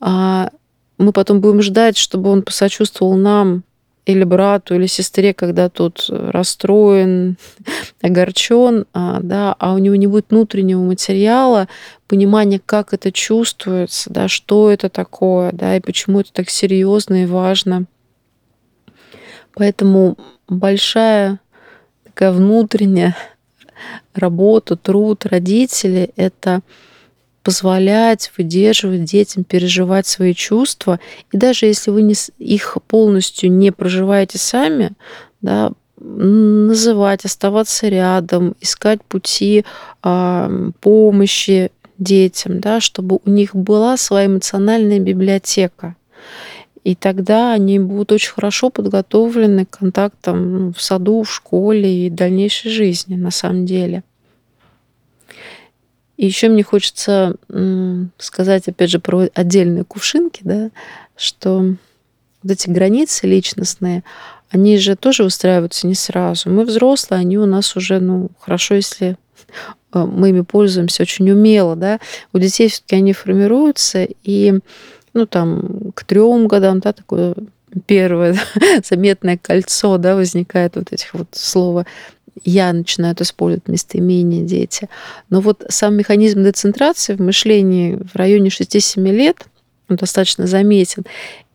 а, 0.00 0.50
мы 0.98 1.12
потом 1.12 1.40
будем 1.40 1.62
ждать, 1.62 1.96
чтобы 1.96 2.30
он 2.30 2.42
посочувствовал 2.42 3.14
нам, 3.14 3.62
или 4.06 4.22
брату, 4.22 4.76
или 4.76 4.86
сестре, 4.86 5.34
когда 5.34 5.68
тот 5.68 6.06
расстроен, 6.08 7.36
огорчен, 8.00 8.86
а, 8.94 9.20
да, 9.20 9.54
а 9.58 9.74
у 9.74 9.78
него 9.78 9.96
не 9.96 10.06
будет 10.06 10.30
внутреннего 10.30 10.80
материала, 10.80 11.68
понимания, 12.06 12.60
как 12.64 12.94
это 12.94 13.10
чувствуется, 13.10 14.10
да, 14.10 14.28
что 14.28 14.70
это 14.70 14.88
такое, 14.88 15.50
да, 15.52 15.76
и 15.76 15.80
почему 15.80 16.20
это 16.20 16.32
так 16.32 16.48
серьезно 16.48 17.24
и 17.24 17.26
важно. 17.26 17.86
Поэтому 19.54 20.16
большая 20.48 21.40
такая 22.04 22.30
внутренняя 22.30 23.16
работа, 24.14 24.76
труд 24.76 25.26
родителей— 25.26 26.12
это 26.16 26.62
позволять, 27.46 28.32
выдерживать 28.36 29.04
детям 29.04 29.44
переживать 29.44 30.08
свои 30.08 30.34
чувства. 30.34 30.98
И 31.30 31.36
даже 31.36 31.66
если 31.66 31.92
вы 31.92 32.02
не, 32.02 32.14
их 32.38 32.76
полностью 32.88 33.52
не 33.52 33.70
проживаете 33.70 34.36
сами, 34.36 34.90
да, 35.42 35.70
называть, 35.96 37.24
оставаться 37.24 37.86
рядом, 37.86 38.56
искать 38.60 39.00
пути 39.04 39.64
э, 40.02 40.70
помощи 40.80 41.70
детям, 41.98 42.58
да, 42.58 42.80
чтобы 42.80 43.20
у 43.24 43.30
них 43.30 43.54
была 43.54 43.96
своя 43.96 44.26
эмоциональная 44.26 44.98
библиотека. 44.98 45.94
И 46.82 46.96
тогда 46.96 47.52
они 47.52 47.78
будут 47.78 48.10
очень 48.10 48.32
хорошо 48.32 48.70
подготовлены 48.70 49.66
к 49.66 49.78
контактам 49.78 50.52
ну, 50.52 50.72
в 50.72 50.82
саду, 50.82 51.22
в 51.22 51.32
школе 51.32 52.06
и 52.06 52.10
дальнейшей 52.10 52.72
жизни 52.72 53.14
на 53.14 53.30
самом 53.30 53.66
деле. 53.66 54.02
И 56.16 56.26
еще 56.26 56.48
мне 56.48 56.62
хочется 56.62 57.36
сказать, 58.18 58.68
опять 58.68 58.90
же, 58.90 58.98
про 58.98 59.28
отдельные 59.34 59.84
кувшинки, 59.84 60.40
да, 60.44 60.70
что 61.16 61.74
вот 62.42 62.52
эти 62.52 62.70
границы 62.70 63.26
личностные, 63.26 64.02
они 64.50 64.78
же 64.78 64.96
тоже 64.96 65.24
устраиваются 65.24 65.86
не 65.86 65.94
сразу. 65.94 66.50
Мы 66.50 66.64
взрослые, 66.64 67.20
они 67.20 67.38
у 67.38 67.46
нас 67.46 67.76
уже, 67.76 67.98
ну, 67.98 68.30
хорошо, 68.38 68.74
если 68.74 69.16
э, 69.92 69.98
мы 70.04 70.30
ими 70.30 70.42
пользуемся 70.42 71.02
очень 71.02 71.30
умело, 71.30 71.74
да. 71.74 71.98
У 72.32 72.38
детей 72.38 72.68
все-таки 72.68 72.96
они 72.96 73.12
формируются, 73.12 74.06
и, 74.22 74.60
ну, 75.14 75.26
там, 75.26 75.92
к 75.94 76.04
трем 76.04 76.46
годам, 76.46 76.78
да, 76.78 76.92
такое 76.92 77.34
первое 77.86 78.38
заметное 78.84 79.36
кольцо, 79.36 79.98
да, 79.98 80.14
возникает 80.14 80.76
вот 80.76 80.92
этих 80.92 81.12
вот 81.14 81.28
слова 81.32 81.84
я 82.44 82.72
начинаю 82.72 83.12
это 83.12 83.24
использовать 83.24 83.68
местоимение 83.68 84.42
дети. 84.44 84.88
Но 85.30 85.40
вот 85.40 85.64
сам 85.68 85.96
механизм 85.96 86.42
децентрации 86.42 87.14
в 87.14 87.20
мышлении 87.20 87.96
в 87.96 88.16
районе 88.16 88.48
6-7 88.48 89.00
лет 89.10 89.46
он 89.88 89.96
достаточно 89.96 90.46
заметен. 90.46 91.04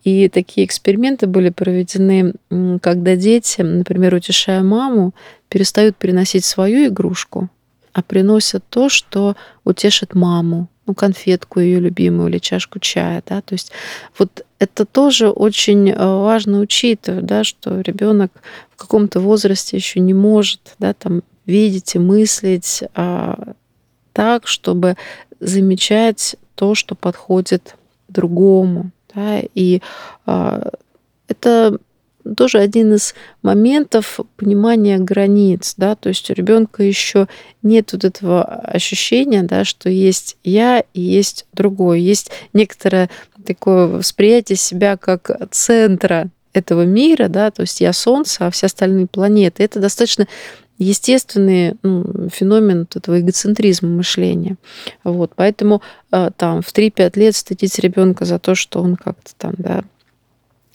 И 0.03 0.29
такие 0.29 0.65
эксперименты 0.65 1.27
были 1.27 1.49
проведены, 1.49 2.33
когда 2.81 3.15
дети, 3.15 3.61
например, 3.61 4.15
утешая 4.15 4.63
маму, 4.63 5.13
перестают 5.47 5.95
приносить 5.97 6.45
свою 6.45 6.87
игрушку, 6.87 7.49
а 7.93 8.01
приносят 8.01 8.63
то, 8.69 8.89
что 8.89 9.35
утешит 9.63 10.15
маму, 10.15 10.69
ну, 10.85 10.93
конфетку 10.93 11.59
ее 11.59 11.79
любимую 11.79 12.29
или 12.29 12.39
чашку 12.39 12.79
чая, 12.79 13.23
да, 13.27 13.41
то 13.41 13.53
есть 13.53 13.71
вот 14.17 14.45
это 14.59 14.85
тоже 14.85 15.29
очень 15.29 15.89
э, 15.89 15.95
важно 15.95 16.59
учитывать, 16.59 17.25
да, 17.25 17.43
что 17.43 17.81
ребенок 17.81 18.31
в 18.71 18.75
каком-то 18.77 19.19
возрасте 19.19 19.77
еще 19.77 19.99
не 19.99 20.13
может, 20.13 20.75
да, 20.79 20.93
там 20.93 21.23
видеть 21.45 21.95
и 21.95 21.99
мыслить 21.99 22.83
а, 22.93 23.53
так, 24.13 24.47
чтобы 24.47 24.95
замечать 25.39 26.35
то, 26.55 26.75
что 26.75 26.95
подходит 26.95 27.75
другому, 28.07 28.91
да, 29.13 29.41
и 29.55 29.81
а, 30.25 30.71
это 31.27 31.79
тоже 32.37 32.59
один 32.59 32.93
из 32.93 33.13
моментов 33.41 34.19
понимания 34.37 34.97
границ, 34.97 35.75
да, 35.77 35.95
то 35.95 36.09
есть 36.09 36.29
у 36.29 36.33
ребенка 36.33 36.83
еще 36.83 37.27
нет 37.61 37.93
вот 37.93 38.03
этого 38.03 38.43
ощущения, 38.43 39.43
да, 39.43 39.65
что 39.65 39.89
есть 39.89 40.37
я 40.43 40.83
и 40.93 41.01
есть 41.01 41.45
другой, 41.53 42.01
есть 42.01 42.31
некоторое 42.53 43.09
такое 43.45 43.87
восприятие 43.87 44.57
себя 44.57 44.97
как 44.97 45.31
центра 45.51 46.29
этого 46.53 46.85
мира, 46.85 47.27
да, 47.27 47.51
то 47.51 47.61
есть 47.61 47.81
я 47.81 47.93
Солнце, 47.93 48.47
а 48.47 48.51
все 48.51 48.65
остальные 48.65 49.07
планеты. 49.07 49.63
Это 49.63 49.79
достаточно 49.79 50.27
естественный 50.77 51.75
ну, 51.83 52.29
феномен 52.29 52.87
этого 52.93 53.19
эгоцентризма 53.19 53.89
мышления. 53.89 54.57
Вот, 55.03 55.31
поэтому 55.35 55.81
а, 56.09 56.31
там 56.31 56.61
в 56.61 56.73
3-5 56.73 57.19
лет 57.19 57.35
стыдить 57.35 57.77
ребенка 57.79 58.25
за 58.25 58.39
то, 58.39 58.55
что 58.55 58.81
он 58.81 58.95
как-то 58.95 59.31
там, 59.37 59.53
да, 59.57 59.83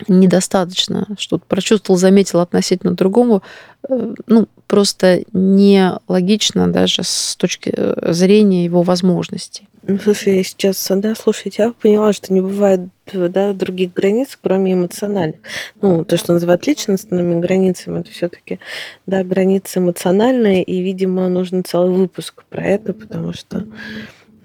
недостаточно 0.09 1.07
что-то 1.18 1.44
прочувствовал, 1.47 1.99
заметил 1.99 2.40
относительно 2.40 2.92
другому, 2.92 3.42
э, 3.88 4.14
ну, 4.26 4.49
просто 4.66 5.22
нелогично 5.32 6.70
даже 6.72 7.03
с 7.03 7.36
точки 7.36 7.72
э, 7.74 8.12
зрения 8.12 8.64
его 8.64 8.82
возможностей. 8.82 9.68
Ну, 9.88 10.01
слушай, 10.03 10.38
я 10.38 10.42
сейчас, 10.42 10.84
да, 10.97 11.14
слушайте, 11.14 11.62
я 11.62 11.72
поняла, 11.72 12.12
что 12.12 12.32
не 12.32 12.40
бывает 12.40 12.80
да, 13.12 13.53
других 13.53 13.92
границ, 13.92 14.36
кроме 14.40 14.72
эмоциональных. 14.72 15.38
Ну, 15.80 16.05
то, 16.05 16.16
что 16.16 16.32
называют 16.32 16.66
личностными 16.66 17.40
границами, 17.40 18.01
это 18.01 18.11
все 18.11 18.28
таки 18.28 18.59
да, 19.07 19.22
границы 19.22 19.78
эмоциональные, 19.78 20.64
и, 20.64 20.82
видимо, 20.82 21.28
нужен 21.28 21.64
целый 21.64 21.94
выпуск 21.94 22.42
про 22.51 22.64
это, 22.64 22.94
потому 22.94 23.32
что 23.32 23.64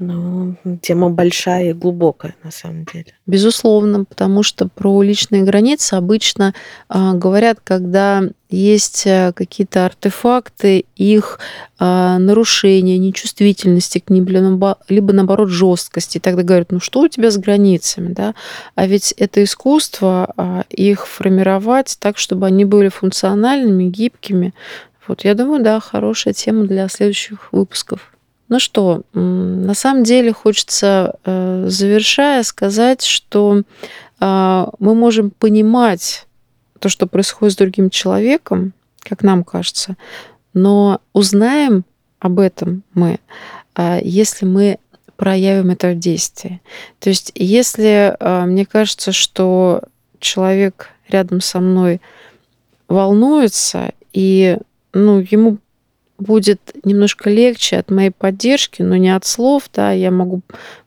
ну, 0.01 0.55
тема 0.81 1.09
большая 1.09 1.69
и 1.69 1.73
глубокая, 1.73 2.35
на 2.43 2.51
самом 2.51 2.85
деле. 2.85 3.13
Безусловно, 3.27 4.03
потому 4.03 4.41
что 4.41 4.67
про 4.67 5.01
личные 5.03 5.43
границы 5.43 5.93
обычно 5.93 6.53
а, 6.89 7.13
говорят, 7.13 7.59
когда 7.63 8.23
есть 8.49 9.05
а, 9.05 9.31
какие-то 9.31 9.85
артефакты, 9.85 10.85
их 10.95 11.39
а, 11.77 12.17
нарушения, 12.17 12.97
нечувствительности 12.97 13.99
к 13.99 14.09
ним, 14.09 14.27
либо 14.27 15.13
наоборот 15.13 15.49
жесткости. 15.49 16.17
И 16.17 16.21
тогда 16.21 16.43
говорят, 16.43 16.71
ну 16.71 16.79
что 16.79 17.01
у 17.01 17.07
тебя 17.07 17.29
с 17.29 17.37
границами, 17.37 18.11
да? 18.11 18.33
А 18.75 18.87
ведь 18.87 19.13
это 19.17 19.43
искусство 19.43 20.33
а, 20.35 20.65
их 20.69 21.07
формировать 21.07 21.97
так, 21.99 22.17
чтобы 22.17 22.47
они 22.47 22.65
были 22.65 22.89
функциональными, 22.89 23.85
гибкими. 23.85 24.53
Вот 25.07 25.23
я 25.23 25.35
думаю, 25.35 25.63
да, 25.63 25.79
хорошая 25.79 26.33
тема 26.33 26.65
для 26.65 26.87
следующих 26.87 27.51
выпусков. 27.53 28.10
Ну 28.51 28.59
что, 28.59 29.03
на 29.13 29.73
самом 29.73 30.03
деле 30.03 30.33
хочется, 30.33 31.15
э, 31.23 31.67
завершая, 31.69 32.43
сказать, 32.43 33.01
что 33.01 33.61
а, 34.19 34.69
мы 34.77 34.93
можем 34.93 35.31
понимать 35.31 36.27
то, 36.79 36.89
что 36.89 37.07
происходит 37.07 37.53
с 37.53 37.57
другим 37.57 37.89
человеком, 37.89 38.73
как 38.99 39.23
нам 39.23 39.45
кажется, 39.45 39.95
но 40.53 40.99
узнаем 41.13 41.85
об 42.19 42.39
этом 42.39 42.83
мы, 42.93 43.21
а, 43.73 43.99
если 44.03 44.45
мы 44.45 44.79
проявим 45.15 45.69
это 45.69 45.93
в 45.93 45.99
действии. 45.99 46.59
То 46.99 47.09
есть, 47.09 47.31
если 47.35 48.17
мне 48.45 48.65
кажется, 48.65 49.13
что 49.13 49.81
человек 50.19 50.89
рядом 51.07 51.39
со 51.39 51.61
мной 51.61 52.01
волнуется, 52.89 53.93
и 54.11 54.57
ну, 54.91 55.19
ему 55.19 55.59
будет 56.21 56.59
немножко 56.83 57.29
легче 57.29 57.77
от 57.77 57.91
моей 57.91 58.11
поддержки, 58.11 58.81
но 58.81 58.95
не 58.95 59.09
от 59.09 59.25
слов, 59.25 59.69
да, 59.73 59.91
я 59.91 60.11
могу 60.11 60.41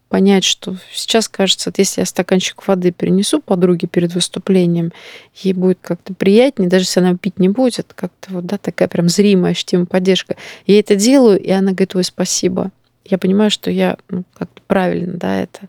понять, 0.09 0.45
что 0.45 0.77
сейчас 0.93 1.29
кажется, 1.29 1.73
если 1.77 2.03
я 2.03 2.07
стаканчик 2.07 2.67
воды 2.69 2.93
принесу 2.93 3.41
подруге 3.41 3.89
перед 3.89 4.15
выступлением, 4.15 4.93
ей 5.35 5.55
будет 5.55 5.79
как-то 5.81 6.15
приятнее, 6.15 6.69
даже 6.69 6.85
если 6.85 7.01
она 7.01 7.17
пить 7.17 7.41
не 7.41 7.49
будет, 7.49 7.93
как-то 7.95 8.33
вот, 8.33 8.47
да, 8.47 8.57
такая 8.59 8.87
прям 8.87 9.09
зримая 9.09 9.53
ощутимая 9.53 9.87
поддержка. 9.87 10.37
Я 10.67 10.79
это 10.79 10.95
делаю, 10.95 11.41
и 11.41 11.51
она 11.51 11.73
говорит, 11.73 11.97
ой, 11.97 12.05
спасибо. 12.05 12.71
Я 13.05 13.19
понимаю, 13.19 13.51
что 13.51 13.71
я 13.71 13.97
ну, 14.09 14.23
как-то 14.35 14.63
правильно, 14.69 15.15
да, 15.15 15.41
это 15.41 15.63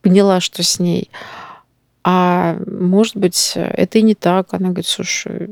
поняла, 0.00 0.40
что 0.40 0.62
с 0.62 0.78
ней. 0.78 1.10
А 2.04 2.56
может 2.66 3.16
быть, 3.16 3.52
это 3.54 3.98
и 3.98 4.02
не 4.02 4.14
так. 4.14 4.54
Она 4.54 4.68
говорит, 4.68 4.86
слушай, 4.86 5.50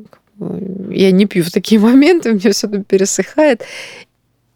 я 0.90 1.10
не 1.10 1.26
пью 1.26 1.44
в 1.44 1.50
такие 1.50 1.80
моменты, 1.80 2.30
у 2.30 2.34
меня 2.34 2.52
все 2.52 2.66
это 2.66 2.82
пересыхает. 2.82 3.62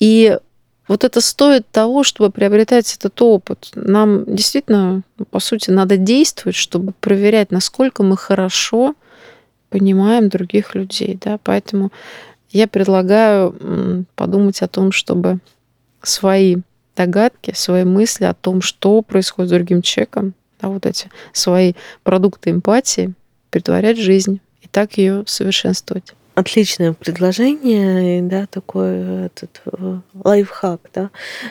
И 0.00 0.38
вот 0.86 1.04
это 1.04 1.20
стоит 1.20 1.66
того, 1.70 2.04
чтобы 2.04 2.30
приобретать 2.30 2.94
этот 2.94 3.20
опыт. 3.22 3.70
Нам 3.74 4.24
действительно, 4.26 5.02
ну, 5.18 5.24
по 5.24 5.40
сути, 5.40 5.70
надо 5.70 5.96
действовать, 5.96 6.56
чтобы 6.56 6.92
проверять, 7.00 7.50
насколько 7.50 8.02
мы 8.02 8.16
хорошо 8.16 8.94
понимаем 9.70 10.28
других 10.28 10.74
людей. 10.74 11.18
Да? 11.22 11.38
Поэтому 11.42 11.90
я 12.50 12.68
предлагаю 12.68 14.06
подумать 14.14 14.60
о 14.62 14.68
том, 14.68 14.92
чтобы 14.92 15.38
свои 16.02 16.56
догадки, 16.96 17.52
свои 17.54 17.84
мысли 17.84 18.24
о 18.24 18.34
том, 18.34 18.60
что 18.60 19.02
происходит 19.02 19.48
с 19.48 19.52
другим 19.52 19.82
человеком, 19.82 20.34
да, 20.60 20.68
вот 20.68 20.86
эти 20.86 21.10
свои 21.32 21.72
продукты 22.04 22.50
эмпатии, 22.50 23.14
притворять 23.50 23.98
в 23.98 24.02
жизнь 24.02 24.40
так 24.74 24.98
ее 24.98 25.22
совершенствовать. 25.26 26.14
Отличное 26.34 26.94
предложение, 26.94 28.22
да, 28.22 28.46
такой 28.46 29.26
этот 29.26 29.62
э, 29.66 30.00
лайфхак, 30.14 30.80
да, 30.92 31.10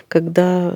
когда 0.10 0.74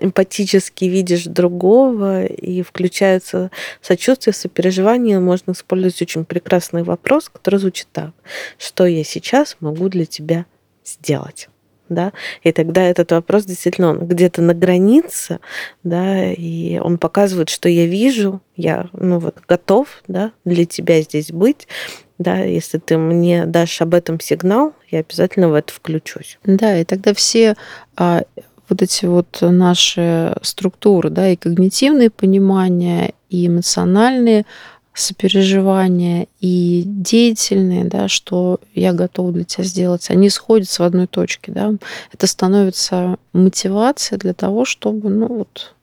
эмпатически 0.00 0.86
видишь 0.86 1.24
другого 1.26 2.24
и 2.24 2.62
включается 2.62 3.52
сочувствие, 3.80 4.34
сопереживание, 4.34 5.20
можно 5.20 5.52
использовать 5.52 6.02
очень 6.02 6.24
прекрасный 6.24 6.82
вопрос, 6.82 7.28
который 7.28 7.60
звучит 7.60 7.86
так. 7.92 8.10
Что 8.58 8.84
я 8.86 9.04
сейчас 9.04 9.56
могу 9.60 9.88
для 9.88 10.06
тебя 10.06 10.46
сделать? 10.84 11.48
Да, 11.90 12.12
и 12.42 12.52
тогда 12.52 12.82
этот 12.82 13.12
вопрос 13.12 13.44
действительно 13.44 13.90
он 13.90 14.06
где-то 14.06 14.40
на 14.40 14.54
границе, 14.54 15.40
да, 15.82 16.32
и 16.32 16.78
он 16.78 16.96
показывает, 16.96 17.50
что 17.50 17.68
я 17.68 17.86
вижу, 17.86 18.40
я, 18.56 18.88
ну 18.94 19.18
вот, 19.18 19.36
готов, 19.46 19.88
да, 20.08 20.32
для 20.44 20.64
тебя 20.64 21.02
здесь 21.02 21.30
быть, 21.32 21.68
да, 22.18 22.38
если 22.38 22.78
ты 22.78 22.96
мне 22.96 23.44
дашь 23.44 23.82
об 23.82 23.94
этом 23.94 24.20
сигнал, 24.20 24.74
я 24.90 25.00
обязательно 25.00 25.48
в 25.48 25.54
это 25.54 25.72
включусь. 25.72 26.38
Да, 26.44 26.78
и 26.78 26.84
тогда 26.84 27.12
все 27.14 27.56
а, 27.96 28.22
вот 28.68 28.82
эти 28.82 29.06
вот 29.06 29.38
наши 29.40 30.34
структуры, 30.42 31.10
да, 31.10 31.28
и 31.28 31.36
когнитивные 31.36 32.10
понимания, 32.10 33.14
и 33.28 33.46
эмоциональные, 33.46 34.46
сопереживания 34.94 36.26
и 36.40 36.82
деятельные, 36.84 37.84
да, 37.84 38.08
что 38.08 38.60
я 38.74 38.92
готова 38.92 39.32
для 39.32 39.44
тебя 39.44 39.64
сделать, 39.64 40.10
они 40.10 40.30
сходятся 40.30 40.82
в 40.82 40.86
одной 40.86 41.06
точке, 41.06 41.52
да. 41.52 41.74
Это 42.12 42.26
становится 42.26 43.16
мотивацией 43.32 44.18
для 44.18 44.34
того, 44.34 44.64
чтобы, 44.64 45.08
ну 45.10 45.26
вот, 45.28 45.74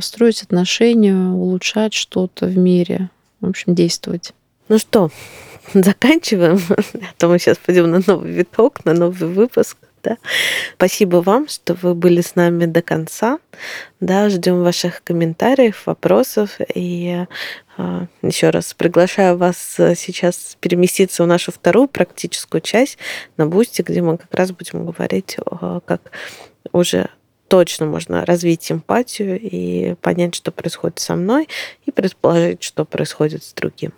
строить 0.00 0.42
отношения, 0.42 1.16
улучшать 1.16 1.94
что-то 1.94 2.46
в 2.46 2.56
мире, 2.56 3.10
в 3.40 3.48
общем, 3.48 3.74
действовать. 3.74 4.32
Ну 4.68 4.78
что, 4.78 5.10
заканчиваем, 5.74 6.60
а 6.70 6.82
то 7.16 7.28
мы 7.28 7.38
сейчас 7.38 7.58
пойдем 7.58 7.90
на 7.90 8.00
новый 8.06 8.32
виток, 8.32 8.84
на 8.84 8.94
новый 8.94 9.28
выпуск. 9.28 9.76
Да? 10.02 10.16
Спасибо 10.76 11.16
вам, 11.16 11.48
что 11.48 11.74
вы 11.74 11.94
были 11.94 12.20
с 12.20 12.36
нами 12.36 12.66
до 12.66 12.82
конца. 12.82 13.40
Да, 13.98 14.28
ждем 14.28 14.62
ваших 14.62 15.02
комментариев, 15.02 15.86
вопросов. 15.86 16.58
И 16.72 17.26
еще 18.22 18.50
раз 18.50 18.74
приглашаю 18.74 19.36
вас 19.36 19.76
э, 19.78 19.94
сейчас 19.94 20.56
переместиться 20.60 21.22
в 21.22 21.26
нашу 21.26 21.52
вторую 21.52 21.88
практическую 21.88 22.60
часть 22.60 22.98
на 23.36 23.46
Boosty, 23.46 23.82
где 23.82 24.02
мы 24.02 24.18
как 24.18 24.34
раз 24.34 24.50
будем 24.52 24.84
говорить, 24.84 25.36
как 25.86 26.10
уже 26.72 27.08
точно 27.48 27.86
можно 27.86 28.24
развить 28.26 28.70
эмпатию 28.70 29.40
и 29.40 29.94
понять, 30.02 30.34
что 30.34 30.52
происходит 30.52 30.98
со 30.98 31.16
мной, 31.16 31.48
и 31.86 31.90
предположить, 31.90 32.62
что 32.62 32.84
происходит 32.84 33.42
с 33.42 33.52
другим. 33.54 33.92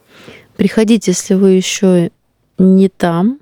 Приходите, 0.57 1.11
если 1.11 1.35
вы 1.35 1.53
еще 1.53 2.11
не 2.59 2.89
там, 2.89 3.41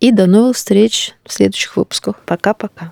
и 0.00 0.10
до 0.10 0.26
новых 0.26 0.56
встреч 0.56 1.14
в 1.24 1.32
следующих 1.32 1.76
выпусках. 1.76 2.16
Пока-пока. 2.26 2.90